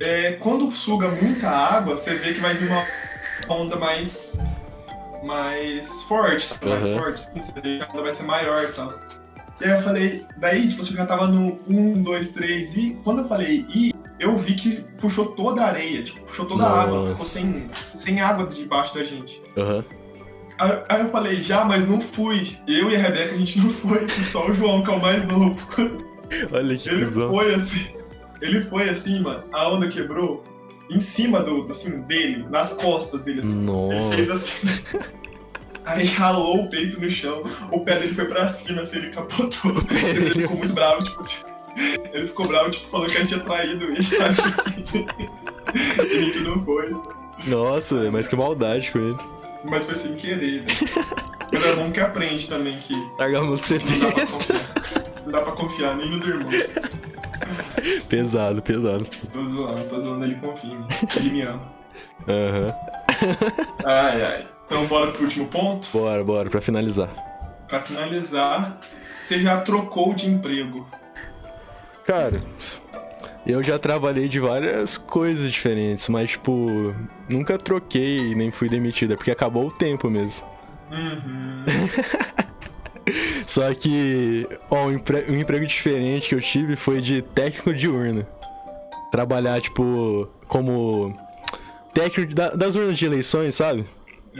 É, 0.00 0.32
quando 0.32 0.70
suga 0.70 1.08
muita 1.08 1.48
água, 1.48 1.98
você 1.98 2.14
vê 2.16 2.32
que 2.32 2.40
vai 2.40 2.54
vir 2.54 2.68
uma 2.68 2.86
onda 3.48 3.76
mais. 3.76 4.38
mais 5.22 6.04
forte, 6.04 6.46
sabe? 6.46 6.66
Mais 6.66 6.86
forte. 6.86 7.28
assim, 7.28 7.40
Você 7.40 7.60
vê 7.60 7.78
que 7.78 7.84
a 7.84 7.92
onda 7.92 8.02
vai 8.02 8.12
ser 8.12 8.24
maior 8.24 8.62
e 8.62 8.72
tal. 8.72 8.88
E 9.60 9.64
aí 9.64 9.70
eu 9.70 9.80
falei, 9.80 10.26
daí, 10.38 10.68
tipo, 10.68 10.82
você 10.82 10.92
já 10.94 11.06
tava 11.06 11.28
no 11.28 11.60
1, 11.68 12.02
2, 12.02 12.32
3 12.32 12.76
e 12.76 12.90
quando 13.04 13.20
eu 13.20 13.24
falei 13.24 13.64
i, 13.72 13.91
eu 14.22 14.38
vi 14.38 14.54
que 14.54 14.84
puxou 15.00 15.26
toda 15.32 15.62
a 15.62 15.66
areia, 15.66 16.02
tipo, 16.02 16.20
puxou 16.20 16.46
toda 16.46 16.64
a 16.64 16.82
água, 16.82 16.98
Nossa. 17.00 17.10
ficou 17.10 17.26
sem, 17.26 17.68
sem 17.94 18.20
água 18.20 18.46
debaixo 18.46 18.94
da 18.94 19.02
gente. 19.02 19.42
Aham. 19.56 19.84
Aí, 20.58 20.82
aí 20.88 21.00
eu 21.02 21.08
falei, 21.10 21.42
já, 21.42 21.64
mas 21.64 21.88
não 21.88 22.00
fui. 22.00 22.56
Eu 22.68 22.90
e 22.90 22.94
a 22.96 22.98
Rebeca, 22.98 23.34
a 23.34 23.38
gente 23.38 23.58
não 23.58 23.68
foi, 23.82 24.06
só 24.22 24.46
o 24.48 24.54
João, 24.54 24.82
que 24.84 24.90
é 24.90 24.94
o 24.94 25.00
mais 25.02 25.26
novo. 25.26 25.56
Olha 26.52 26.76
que 26.76 26.88
Ele 26.88 27.04
cuzão. 27.04 27.30
foi 27.30 27.54
assim, 27.54 27.86
ele 28.40 28.60
foi 28.62 28.88
assim, 28.88 29.20
mano, 29.20 29.44
a 29.52 29.68
onda 29.68 29.88
quebrou 29.88 30.42
em 30.90 31.00
cima 31.00 31.40
do, 31.42 31.62
do 31.64 31.72
assim, 31.72 32.02
dele, 32.02 32.46
nas 32.50 32.74
costas 32.74 33.22
dele, 33.22 33.40
assim. 33.40 33.66
Ele 33.90 34.14
fez 34.14 34.28
Nossa. 34.28 34.32
assim. 34.66 34.68
Aí 35.84 36.06
ralou 36.06 36.60
o 36.64 36.70
peito 36.70 37.00
no 37.00 37.10
chão, 37.10 37.42
o 37.72 37.80
pé 37.80 37.98
dele 37.98 38.14
foi 38.14 38.24
pra 38.26 38.46
cima, 38.48 38.82
assim, 38.82 38.98
ele 38.98 39.10
capotou. 39.10 39.72
Ele 40.14 40.30
ficou 40.30 40.56
muito 40.56 40.72
bravo, 40.72 41.02
tipo 41.02 41.18
assim. 41.18 41.42
Ele 42.12 42.26
ficou 42.26 42.46
bravo, 42.46 42.70
tipo, 42.70 42.88
falou 42.90 43.06
que 43.06 43.16
a 43.16 43.20
gente 43.20 43.28
tinha 43.28 43.40
traído 43.40 43.84
ele, 43.84 44.02
sabe? 44.02 44.34
Tipo 44.34 44.60
assim. 44.60 45.06
E 45.74 46.00
a 46.00 46.20
gente 46.22 46.40
não 46.40 46.62
foi. 46.64 46.94
Nossa, 47.46 48.10
mas 48.10 48.28
que 48.28 48.36
maldade 48.36 48.90
com 48.90 48.98
ele. 48.98 49.18
Mas 49.64 49.86
foi 49.86 49.94
sem 49.94 50.14
querer, 50.14 50.62
né? 50.62 50.66
Mas 51.52 51.64
é 51.64 51.74
bom 51.74 51.90
que 51.92 52.00
aprende 52.00 52.48
também 52.48 52.76
que 52.78 52.94
Largar 53.18 53.40
a 53.40 53.44
mão 53.44 53.56
de 53.56 53.64
ser 53.64 53.80
não 53.84 53.98
dá 54.00 54.10
pra 54.10 54.22
confiar. 54.22 55.22
Não 55.24 55.32
dá 55.32 55.40
pra 55.42 55.52
confiar 55.52 55.96
nem 55.96 56.10
nos 56.10 56.26
irmãos. 56.26 56.74
Pesado, 58.08 58.62
pesado. 58.62 59.04
Tô 59.32 59.46
zoando, 59.46 59.84
tô 59.84 60.00
zoando, 60.00 60.24
ele 60.24 60.34
confia. 60.36 60.76
Ele 61.16 61.30
me 61.30 61.42
ama. 61.42 61.72
Aham. 62.28 62.74
Ai, 63.84 64.22
ai. 64.22 64.46
Então 64.66 64.86
bora 64.86 65.10
pro 65.10 65.24
último 65.24 65.46
ponto. 65.46 65.88
Bora, 65.92 66.24
bora, 66.24 66.50
pra 66.50 66.60
finalizar. 66.60 67.10
Pra 67.68 67.80
finalizar, 67.80 68.78
você 69.24 69.40
já 69.40 69.60
trocou 69.60 70.14
de 70.14 70.26
emprego. 70.28 70.86
Cara, 72.06 72.42
eu 73.46 73.62
já 73.62 73.78
trabalhei 73.78 74.28
de 74.28 74.40
várias 74.40 74.98
coisas 74.98 75.50
diferentes, 75.52 76.08
mas, 76.08 76.30
tipo, 76.30 76.94
nunca 77.28 77.56
troquei 77.58 78.34
nem 78.34 78.50
fui 78.50 78.68
demitida, 78.68 79.16
porque 79.16 79.30
acabou 79.30 79.66
o 79.66 79.70
tempo 79.70 80.10
mesmo. 80.10 80.46
Uhum. 80.90 81.64
Só 83.46 83.72
que, 83.74 84.46
ó, 84.70 84.86
um, 84.86 84.92
empre- 84.92 85.26
um 85.28 85.34
emprego 85.36 85.66
diferente 85.66 86.28
que 86.28 86.34
eu 86.34 86.40
tive 86.40 86.76
foi 86.76 87.00
de 87.00 87.20
técnico 87.22 87.74
de 87.74 87.88
urna. 87.88 88.26
Trabalhar, 89.10 89.60
tipo, 89.60 90.28
como 90.46 91.12
técnico 91.92 92.34
da- 92.34 92.50
das 92.54 92.74
urnas 92.76 92.96
de 92.96 93.04
eleições, 93.04 93.54
sabe? 93.56 93.84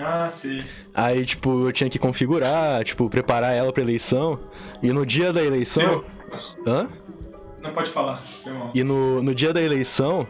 Ah, 0.01 0.29
sei. 0.31 0.64
Aí, 0.94 1.25
tipo, 1.27 1.66
eu 1.68 1.72
tinha 1.72 1.90
que 1.90 1.98
configurar, 1.98 2.83
tipo, 2.85 3.11
preparar 3.11 3.53
ela 3.55 3.72
pra 3.72 3.83
eleição. 3.83 4.38
E 4.83 4.90
no 4.92 5.05
dia 5.05 5.33
da 5.33 5.42
eleição. 5.42 5.83
Seu. 5.83 6.05
Hã? 6.66 6.88
Não 7.62 7.72
pode 7.72 7.90
falar, 7.90 8.22
foi 8.22 8.53
mal. 8.53 8.70
E 8.75 8.83
no, 8.83 9.22
no 9.22 9.35
dia 9.35 9.53
da 9.53 9.62
eleição, 9.62 10.27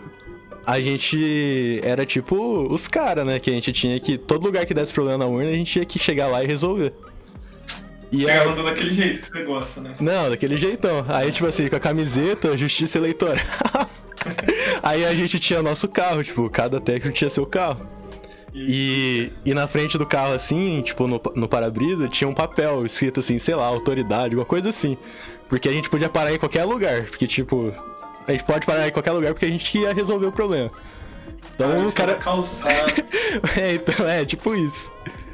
a 0.66 0.79
gente 0.79 1.81
era 1.83 2.05
tipo 2.05 2.37
os 2.71 2.87
caras, 2.87 3.27
né? 3.27 3.40
Que 3.40 3.51
a 3.51 3.55
gente 3.55 3.73
tinha 3.73 3.99
que. 3.99 4.18
Todo 4.18 4.45
lugar 4.45 4.66
que 4.66 4.75
desse 4.75 4.92
problema 4.92 5.18
na 5.18 5.27
urna, 5.27 5.51
a 5.51 5.55
gente 5.55 5.73
tinha 5.73 5.85
que 5.85 5.99
chegar 5.99 6.29
lá 6.29 6.42
e 6.42 6.47
resolver. 6.47 6.92
E 8.12 8.29
aí, 8.29 8.38
Pegando 8.38 8.62
daquele 8.62 8.92
jeito 8.92 9.23
que 9.23 9.27
você 9.38 9.42
gosta, 9.45 9.81
né? 9.81 9.95
não, 9.99 10.29
daquele 10.29 10.59
jeitão. 10.59 11.03
Aí, 11.09 11.33
tipo 11.33 11.47
assim, 11.47 11.66
com 11.68 11.77
a 11.77 11.81
camiseta, 11.81 12.57
justiça 12.59 12.99
eleitoral. 12.99 13.42
aí 14.83 15.07
a 15.07 15.14
gente 15.14 15.40
tinha 15.40 15.62
nosso 15.62 15.88
carro, 15.88 16.23
tipo, 16.23 16.49
cada 16.51 16.79
técnico 16.79 17.16
tinha 17.16 17.31
seu 17.31 17.47
carro. 17.47 17.88
E, 18.55 19.33
e 19.45 19.55
na 19.55 19.67
frente 19.67 19.97
do 19.97 20.05
carro, 20.05 20.35
assim, 20.35 20.83
tipo, 20.83 21.07
no, 21.07 21.21
no 21.35 21.49
para-brisa, 21.49 22.09
tinha 22.09 22.29
um 22.29 22.35
papel 22.35 22.85
escrito 22.85 23.21
assim, 23.21 23.38
sei 23.38 23.55
lá, 23.55 23.65
autoridade, 23.65 24.35
alguma 24.35 24.45
coisa 24.45 24.69
assim. 24.69 24.97
Porque 25.49 25.69
a 25.69 25.73
gente 25.73 25.88
podia 25.88 26.09
parar 26.09 26.33
em 26.33 26.38
qualquer 26.38 26.65
lugar. 26.65 27.05
Porque, 27.05 27.27
tipo, 27.27 27.73
a 28.27 28.33
gente 28.33 28.45
pode 28.45 28.67
parar 28.67 28.88
em 28.88 28.91
qualquer 28.91 29.12
lugar 29.12 29.33
porque 29.33 29.47
a 29.47 29.49
gente 29.49 29.79
ia 29.79 29.93
resolver 29.93 30.27
o 30.27 30.33
problema. 30.33 30.71
Então 31.55 31.71
Ah, 31.71 31.85
o 31.85 31.93
cara. 31.93 32.19
É, 33.57 33.75
então, 33.75 34.09
é, 34.09 34.25
tipo 34.25 34.55
isso. 34.55 34.93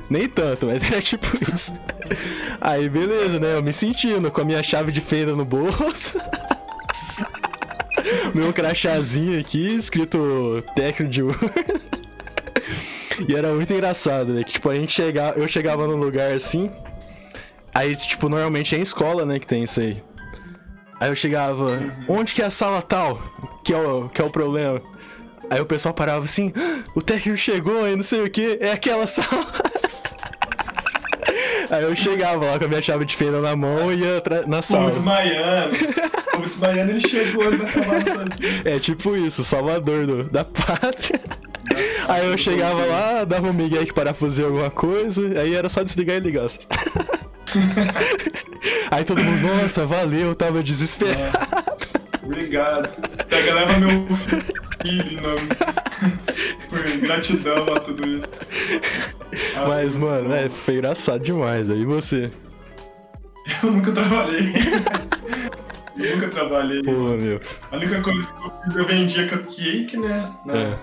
Nem 0.08 0.28
tanto, 0.28 0.66
mas 0.66 0.82
é 0.90 1.00
tipo 1.00 1.26
isso. 1.52 1.72
Aí, 2.60 2.88
beleza, 2.88 3.38
né? 3.38 3.54
Eu 3.54 3.62
me 3.62 3.72
sentindo 3.72 4.30
com 4.30 4.40
a 4.40 4.44
minha 4.44 4.62
chave 4.62 4.92
de 4.92 5.00
feira 5.00 5.34
no 5.34 5.44
bolso. 5.44 6.18
Meu 8.32 8.52
crachazinho 8.52 9.38
aqui, 9.38 9.66
escrito 9.66 10.62
técnico 10.74 11.10
de 11.10 11.22
urna. 11.22 11.50
E 13.26 13.34
era 13.34 13.48
muito 13.52 13.72
engraçado, 13.72 14.32
né? 14.34 14.44
Que, 14.44 14.52
tipo, 14.52 14.68
a 14.68 14.74
gente 14.74 14.92
chegava, 14.92 15.38
eu 15.38 15.48
chegava 15.48 15.86
num 15.86 15.96
lugar 15.96 16.32
assim. 16.32 16.70
Aí, 17.74 17.94
tipo, 17.96 18.28
normalmente 18.28 18.74
é 18.74 18.78
em 18.78 18.82
escola, 18.82 19.24
né, 19.24 19.38
que 19.38 19.46
tem 19.46 19.62
isso 19.64 19.80
aí. 19.80 20.02
Aí 21.00 21.08
eu 21.10 21.16
chegava, 21.16 21.80
onde 22.08 22.34
que 22.34 22.42
é 22.42 22.46
a 22.46 22.50
sala 22.50 22.82
tal? 22.82 23.20
Que 23.64 23.72
é 23.72 23.78
o, 23.78 24.08
que 24.08 24.20
é 24.20 24.24
o 24.24 24.30
problema. 24.30 24.80
Aí 25.50 25.60
o 25.60 25.66
pessoal 25.66 25.94
parava 25.94 26.24
assim, 26.24 26.52
"Ah, 26.56 26.82
o 26.94 27.00
técnico 27.00 27.38
chegou 27.38 27.86
e 27.88 27.94
não 27.96 28.02
sei 28.02 28.22
o 28.22 28.30
que, 28.30 28.58
é 28.60 28.72
aquela 28.72 29.06
sala. 29.08 29.46
Aí 31.70 31.82
eu 31.84 31.94
chegava 31.94 32.44
lá 32.46 32.58
com 32.58 32.64
a 32.64 32.68
minha 32.68 32.82
chave 32.82 33.04
de 33.04 33.14
feira 33.14 33.40
na 33.40 33.54
mão 33.54 33.92
e 33.92 33.96
ia 33.96 34.22
na 34.46 34.62
sala. 34.62 34.86
desmaiando. 34.90 35.76
Pô, 36.32 36.38
desmaiando, 36.40 36.90
ele 36.92 37.00
chegou, 37.00 37.44
ele 37.44 37.56
vai 37.58 37.68
salvar. 37.68 38.02
É 38.64 38.78
tipo 38.78 39.14
isso, 39.16 39.44
salvador 39.44 40.06
do- 40.06 40.24
da 40.24 40.44
pátria. 40.44 41.20
Aí 42.08 42.26
eu 42.26 42.38
chegava 42.38 42.84
lá, 42.86 43.24
dava 43.24 43.48
um 43.48 43.52
migué 43.52 43.84
que 43.84 43.92
parafusei 43.92 44.44
alguma 44.44 44.70
coisa, 44.70 45.22
aí 45.40 45.54
era 45.54 45.68
só 45.68 45.82
desligar 45.82 46.16
e 46.16 46.20
ligar. 46.20 46.48
aí 48.90 49.04
todo 49.04 49.22
mundo, 49.22 49.46
nossa, 49.62 49.86
valeu, 49.86 50.34
tava 50.34 50.62
desesperado. 50.62 51.46
Obrigado. 52.24 52.88
Pega, 53.28 53.54
leva 53.54 53.78
meu 53.78 54.06
filho 54.82 55.20
não. 55.22 55.36
por 56.68 56.82
gratidão 56.98 57.74
a 57.74 57.80
tudo 57.80 58.06
isso. 58.06 58.28
Nossa, 59.54 59.68
Mas, 59.68 59.96
mano, 59.96 60.34
é, 60.34 60.48
foi 60.48 60.74
engraçado 60.74 61.22
demais. 61.22 61.70
Aí 61.70 61.84
você, 61.84 62.30
Eu 63.62 63.72
nunca 63.72 63.92
trabalhei. 63.92 64.52
Eu 65.96 66.16
nunca 66.16 66.28
trabalhei. 66.28 66.82
pô, 66.82 66.92
meu. 66.92 67.40
A 67.70 67.76
única 67.76 68.00
coisa 68.02 68.32
que 68.32 68.76
eu 68.76 68.80
eu 68.80 68.86
vendia 68.86 69.26
cupcake, 69.26 69.96
né? 69.96 70.30
Na, 70.44 70.56
É. 70.56 70.78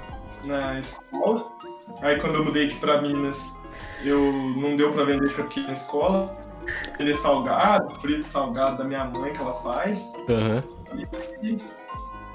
na 0.45 0.79
escola. 0.79 1.45
Aí 2.01 2.19
quando 2.19 2.35
eu 2.35 2.45
mudei 2.45 2.67
aqui 2.67 2.75
pra 2.79 3.01
Minas, 3.01 3.63
eu 4.03 4.31
não 4.57 4.75
deu 4.75 4.91
pra 4.91 5.03
vender 5.05 5.31
cupcake 5.33 5.61
na 5.67 5.73
escola. 5.73 6.35
Vender 6.97 7.15
salgado, 7.15 7.93
frito 7.99 8.25
salgado 8.27 8.77
da 8.79 8.83
minha 8.83 9.05
mãe 9.05 9.31
que 9.31 9.39
ela 9.39 9.53
faz. 9.61 10.11
Aham. 10.29 10.63
E 11.43 11.59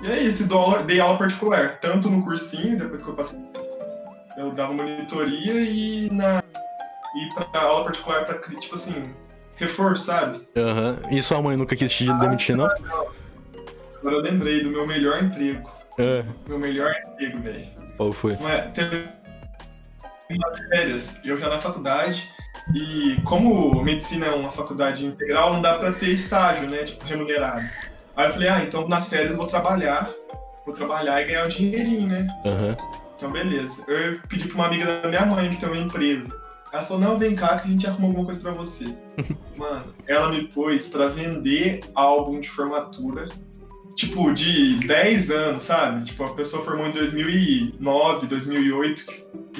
é 0.09 0.21
isso, 0.21 0.49
dou 0.49 0.59
aula- 0.59 0.83
dei 0.85 1.01
aula 1.01 1.19
particular, 1.19 1.79
tanto 1.81 2.09
no 2.09 2.23
cursinho, 2.23 2.79
depois 2.79 3.03
que 3.03 3.11
eu 3.11 3.15
passei. 3.15 3.39
Eu 4.37 4.53
dava 4.53 4.73
monitoria 4.73 5.61
e 5.61 6.09
na. 6.13 6.43
E 7.17 7.35
pra 7.35 7.61
aula 7.61 7.85
particular 7.85 8.25
pra, 8.25 8.39
tipo 8.39 8.77
assim, 8.77 9.13
reforço, 9.57 10.05
sabe? 10.05 10.41
Aham. 10.57 10.99
E 11.11 11.21
sua 11.23 11.43
mãe 11.43 11.57
nunca 11.57 11.75
quis 11.75 11.93
te 11.93 12.07
demitir, 12.21 12.57
não? 12.57 12.67
Agora 12.67 14.15
eu 14.17 14.21
lembrei 14.23 14.63
do 14.63 14.71
meu 14.71 14.87
melhor 14.87 15.23
emprego. 15.23 15.69
É. 15.99 16.25
Meu 16.47 16.59
melhor 16.59 16.95
emprego, 17.13 17.41
velho. 17.41 17.67
Qual 18.01 18.15
foi? 18.15 18.35
Teve 18.73 19.09
umas 20.31 20.59
férias, 20.71 21.21
eu 21.23 21.37
já 21.37 21.51
na 21.51 21.59
faculdade, 21.59 22.31
e 22.75 23.21
como 23.27 23.85
medicina 23.85 24.25
é 24.25 24.31
uma 24.31 24.51
faculdade 24.51 25.05
integral, 25.05 25.53
não 25.53 25.61
dá 25.61 25.75
pra 25.75 25.93
ter 25.93 26.09
estágio, 26.09 26.67
né, 26.67 26.85
tipo, 26.85 27.05
remunerado. 27.05 27.63
Aí 28.17 28.27
eu 28.27 28.33
falei, 28.33 28.49
ah, 28.49 28.65
então 28.65 28.89
nas 28.89 29.11
férias 29.11 29.33
eu 29.33 29.37
vou 29.37 29.47
trabalhar, 29.47 30.11
vou 30.65 30.75
trabalhar 30.75 31.21
e 31.21 31.27
ganhar 31.27 31.45
um 31.45 31.49
dinheirinho, 31.49 32.07
né? 32.09 32.27
Aham. 32.47 32.75
Então 33.19 33.31
beleza. 33.31 33.85
Eu 33.87 34.19
pedi 34.27 34.49
pra 34.49 34.55
uma 34.55 34.67
amiga 34.69 35.03
da 35.03 35.07
minha 35.07 35.27
mãe 35.27 35.51
que 35.51 35.59
tem 35.59 35.69
uma 35.69 35.77
empresa. 35.77 36.41
Ela 36.73 36.83
falou, 36.85 37.03
não, 37.03 37.19
vem 37.19 37.37
cá 37.37 37.59
que 37.59 37.69
a 37.69 37.71
gente 37.71 37.87
arruma 37.87 38.09
alguma 38.09 38.25
coisa 38.25 38.41
pra 38.41 38.53
você. 38.53 38.97
Mano, 39.59 39.95
ela 40.07 40.31
me 40.31 40.45
pôs 40.45 40.89
pra 40.89 41.09
vender 41.09 41.83
álbum 41.95 42.41
de 42.41 42.49
formatura, 42.49 43.29
tipo, 44.07 44.33
de 44.33 44.75
10 44.87 45.31
anos, 45.31 45.63
sabe? 45.63 46.05
Tipo, 46.05 46.25
a 46.25 46.35
pessoa 46.35 46.65
formou 46.65 46.87
em 46.87 46.93
2009, 46.93 48.27
2008, 48.27 49.05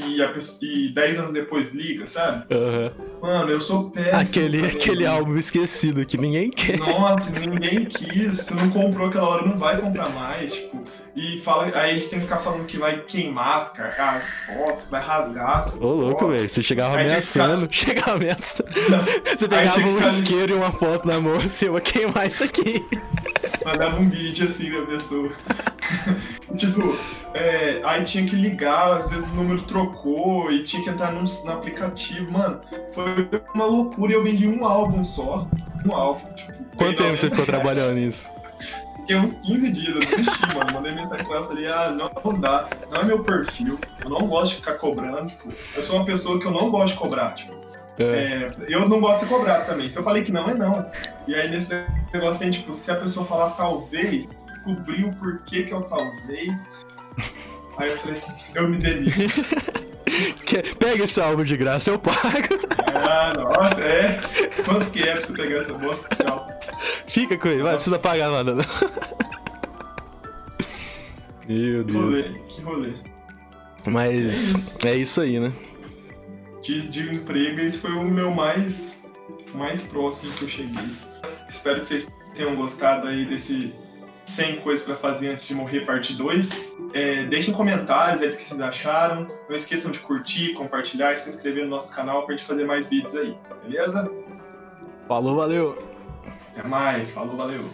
e, 0.07 0.23
a 0.23 0.29
pessoa, 0.29 0.71
e 0.73 0.89
10 0.89 1.19
anos 1.19 1.33
depois 1.33 1.75
liga, 1.75 2.07
sabe? 2.07 2.45
Aham. 2.55 2.93
Mano, 3.21 3.51
eu 3.51 3.61
sou 3.61 3.91
péssimo. 3.91 4.17
Aquele, 4.19 4.67
aquele 4.67 5.07
álbum 5.07 5.37
esquecido 5.37 6.07
que 6.07 6.17
ninguém 6.17 6.51
quer. 6.51 6.79
Nossa, 6.79 7.39
ninguém 7.39 7.85
quis, 7.85 8.39
se 8.39 8.55
não 8.55 8.71
comprou 8.71 9.09
aquela 9.09 9.29
hora, 9.29 9.47
não 9.47 9.59
vai 9.59 9.79
comprar 9.79 10.09
mais, 10.09 10.55
tipo. 10.55 10.83
E 11.15 11.39
fala, 11.41 11.65
aí 11.65 11.91
a 11.91 11.95
gente 11.95 12.07
tem 12.09 12.19
que 12.19 12.25
ficar 12.25 12.39
falando 12.39 12.65
que 12.65 12.79
vai 12.79 13.01
queimar 13.01 13.57
as, 13.57 13.73
as 13.99 14.41
fotos, 14.47 14.89
vai 14.89 15.03
rasgar 15.03 15.59
as 15.59 15.77
Ô, 15.77 15.81
louco, 15.93 16.21
fotos. 16.21 16.37
velho. 16.37 16.49
Você 16.49 16.63
chegava 16.63 16.97
Aí 16.97 17.09
ficar- 17.09 17.45
ameaçando. 17.45 17.69
Chegava 17.71 18.13
ameaçando. 18.13 18.71
Não, 18.89 19.05
Você 19.37 19.49
pegava 19.49 19.81
um 19.81 19.97
ficar- 19.97 20.09
isqueiro 20.09 20.53
e 20.53 20.57
uma 20.57 20.73
foto 20.73 21.07
na 21.09 21.21
mão 21.21 21.37
assim, 21.37 21.67
eu 21.67 21.73
vou 21.73 21.81
queimar 21.81 22.27
isso 22.27 22.45
aqui. 22.45 22.87
Mandava 23.65 24.01
um 24.01 24.09
vídeo 24.09 24.45
assim 24.45 24.71
da 24.71 24.87
pessoa. 24.87 25.31
tipo, 26.57 26.97
é, 27.35 27.81
aí 27.85 28.03
tinha 28.03 28.25
que 28.25 28.37
ligar, 28.37 28.97
às 28.97 29.11
vezes 29.11 29.31
o 29.31 29.35
número 29.35 29.63
trocou 29.63 30.51
e 30.51 30.63
tinha 30.63 30.83
que 30.83 30.91
entrar 30.91 31.13
num, 31.13 31.25
no 31.25 31.53
aplicativo. 31.53 32.31
Mano, 32.31 32.61
foi 32.93 33.29
uma 33.55 33.65
loucura 33.65 34.13
e 34.13 34.15
eu 34.15 34.25
vendi 34.25 34.49
um 34.49 34.65
álbum 34.65 35.05
só. 35.05 35.47
Um 35.87 35.95
álbum, 35.95 36.33
tipo. 36.35 36.53
Quanto 36.77 36.97
tempo 36.97 37.17
você 37.17 37.31
ficou 37.31 37.47
90 37.47 37.53
reais. 37.53 37.79
trabalhando 37.79 37.95
nisso? 37.99 38.31
Fiquei 39.01 39.17
uns 39.17 39.41
15 39.41 39.71
dias, 39.73 39.95
eu 39.97 40.01
desisti, 40.01 40.55
mano. 40.55 40.73
Mandei 40.73 40.93
mensagem 40.93 41.27
pra 41.27 41.37
ela, 41.37 41.47
falei, 41.47 41.67
ah, 41.67 41.91
não, 41.91 42.11
não 42.25 42.41
dá, 42.41 42.69
não 42.91 43.01
é 43.01 43.05
meu 43.05 43.25
perfil, 43.25 43.79
eu 44.05 44.11
não 44.11 44.27
gosto 44.27 44.53
de 44.53 44.61
ficar 44.61 44.75
cobrando, 44.75 45.29
tipo, 45.29 45.53
eu 45.75 45.83
sou 45.83 45.97
uma 45.97 46.05
pessoa 46.05 46.39
que 46.39 46.47
eu 46.47 46.53
não 46.53 46.71
gosto 46.71 46.93
de 46.93 47.01
cobrar, 47.01 47.35
tipo, 47.35 47.60
É. 48.01 48.05
é, 48.05 48.53
eu 48.69 48.89
não 48.89 49.01
gosto 49.01 49.21
de 49.23 49.29
ser 49.29 49.35
cobrado 49.35 49.67
também. 49.67 49.91
Se 49.91 49.99
eu 49.99 50.03
falei 50.03 50.23
que 50.23 50.33
não, 50.33 50.49
é 50.49 50.55
não. 50.55 50.91
E 51.29 51.35
aí 51.35 51.51
nesse 51.51 51.85
negócio 52.13 52.41
tem, 52.41 52.51
tipo, 52.51 52.73
se 52.73 52.91
a 52.91 52.97
pessoa 52.97 53.27
falar 53.27 53.51
talvez, 53.51 54.27
descobrir 54.53 55.05
o 55.05 55.13
porquê 55.17 55.65
que 55.65 55.73
é 55.73 55.77
o 55.77 55.83
talvez, 55.83 56.87
aí 57.77 57.91
eu 57.91 57.97
falei 57.99 58.13
assim, 58.13 58.43
eu 58.55 58.69
me 58.69 58.79
demito. 58.79 59.19
Pega 60.79 61.05
esse 61.05 61.21
álbum 61.21 61.45
de 61.45 61.57
graça, 61.57 61.91
eu 61.91 61.99
pago. 61.99 62.19
Ah, 62.95 63.33
nossa, 63.35 63.81
é. 63.83 64.19
Quanto 64.65 64.91
que 64.91 65.03
é 65.03 65.13
pra 65.13 65.21
você 65.21 65.33
pegar 65.33 65.59
essa 65.59 65.79
bosta 65.79 66.09
desse 66.09 66.29
álbum? 66.29 66.53
Fica 67.07 67.37
com 67.39 67.49
ele, 67.49 67.63
vai, 67.63 67.73
não 67.73 67.77
precisa 67.77 67.99
pagar 67.99 68.31
nada, 68.31 68.55
não. 68.55 68.65
Meu 71.49 71.85
Que 71.85 71.93
Deus. 71.93 72.03
rolê, 72.03 72.23
que 72.49 72.63
rolê. 72.63 72.93
Mas 73.87 74.79
é 74.85 74.95
isso 74.95 75.21
aí, 75.21 75.39
né? 75.41 75.53
De, 76.63 76.89
de 76.89 77.15
emprego, 77.15 77.61
esse 77.61 77.79
foi 77.79 77.93
o 77.93 78.05
meu 78.05 78.31
mais, 78.31 79.05
mais 79.55 79.83
próximo 79.83 80.33
que 80.35 80.43
eu 80.43 80.49
cheguei. 80.49 80.85
Espero 81.49 81.81
que 81.81 81.87
vocês 81.87 82.09
tenham 82.35 82.55
gostado 82.55 83.07
aí 83.09 83.25
desse 83.25 83.75
100 84.27 84.61
coisas 84.61 84.85
pra 84.85 84.95
fazer 84.95 85.29
antes 85.29 85.47
de 85.47 85.55
morrer, 85.55 85.81
parte 85.81 86.15
2. 86.15 86.71
É, 86.93 87.25
deixem 87.25 87.53
comentários 87.53 88.23
aí 88.23 88.29
do 88.29 88.37
que 88.37 88.43
vocês 88.43 88.61
acharam. 88.61 89.29
Não 89.49 89.57
esqueçam 89.57 89.91
de 89.91 89.99
curtir, 90.01 90.55
compartilhar 90.55 91.13
e 91.13 91.17
se 91.17 91.29
inscrever 91.31 91.65
no 91.65 91.71
nosso 91.71 91.95
canal 91.95 92.25
pra 92.25 92.37
gente 92.37 92.47
fazer 92.47 92.65
mais 92.65 92.89
vídeos 92.89 93.17
aí, 93.17 93.37
beleza? 93.65 94.11
Falou, 95.09 95.37
valeu. 95.37 95.79
Até 96.53 96.67
mais, 96.67 97.13
falou, 97.13 97.37
valeu. 97.37 97.65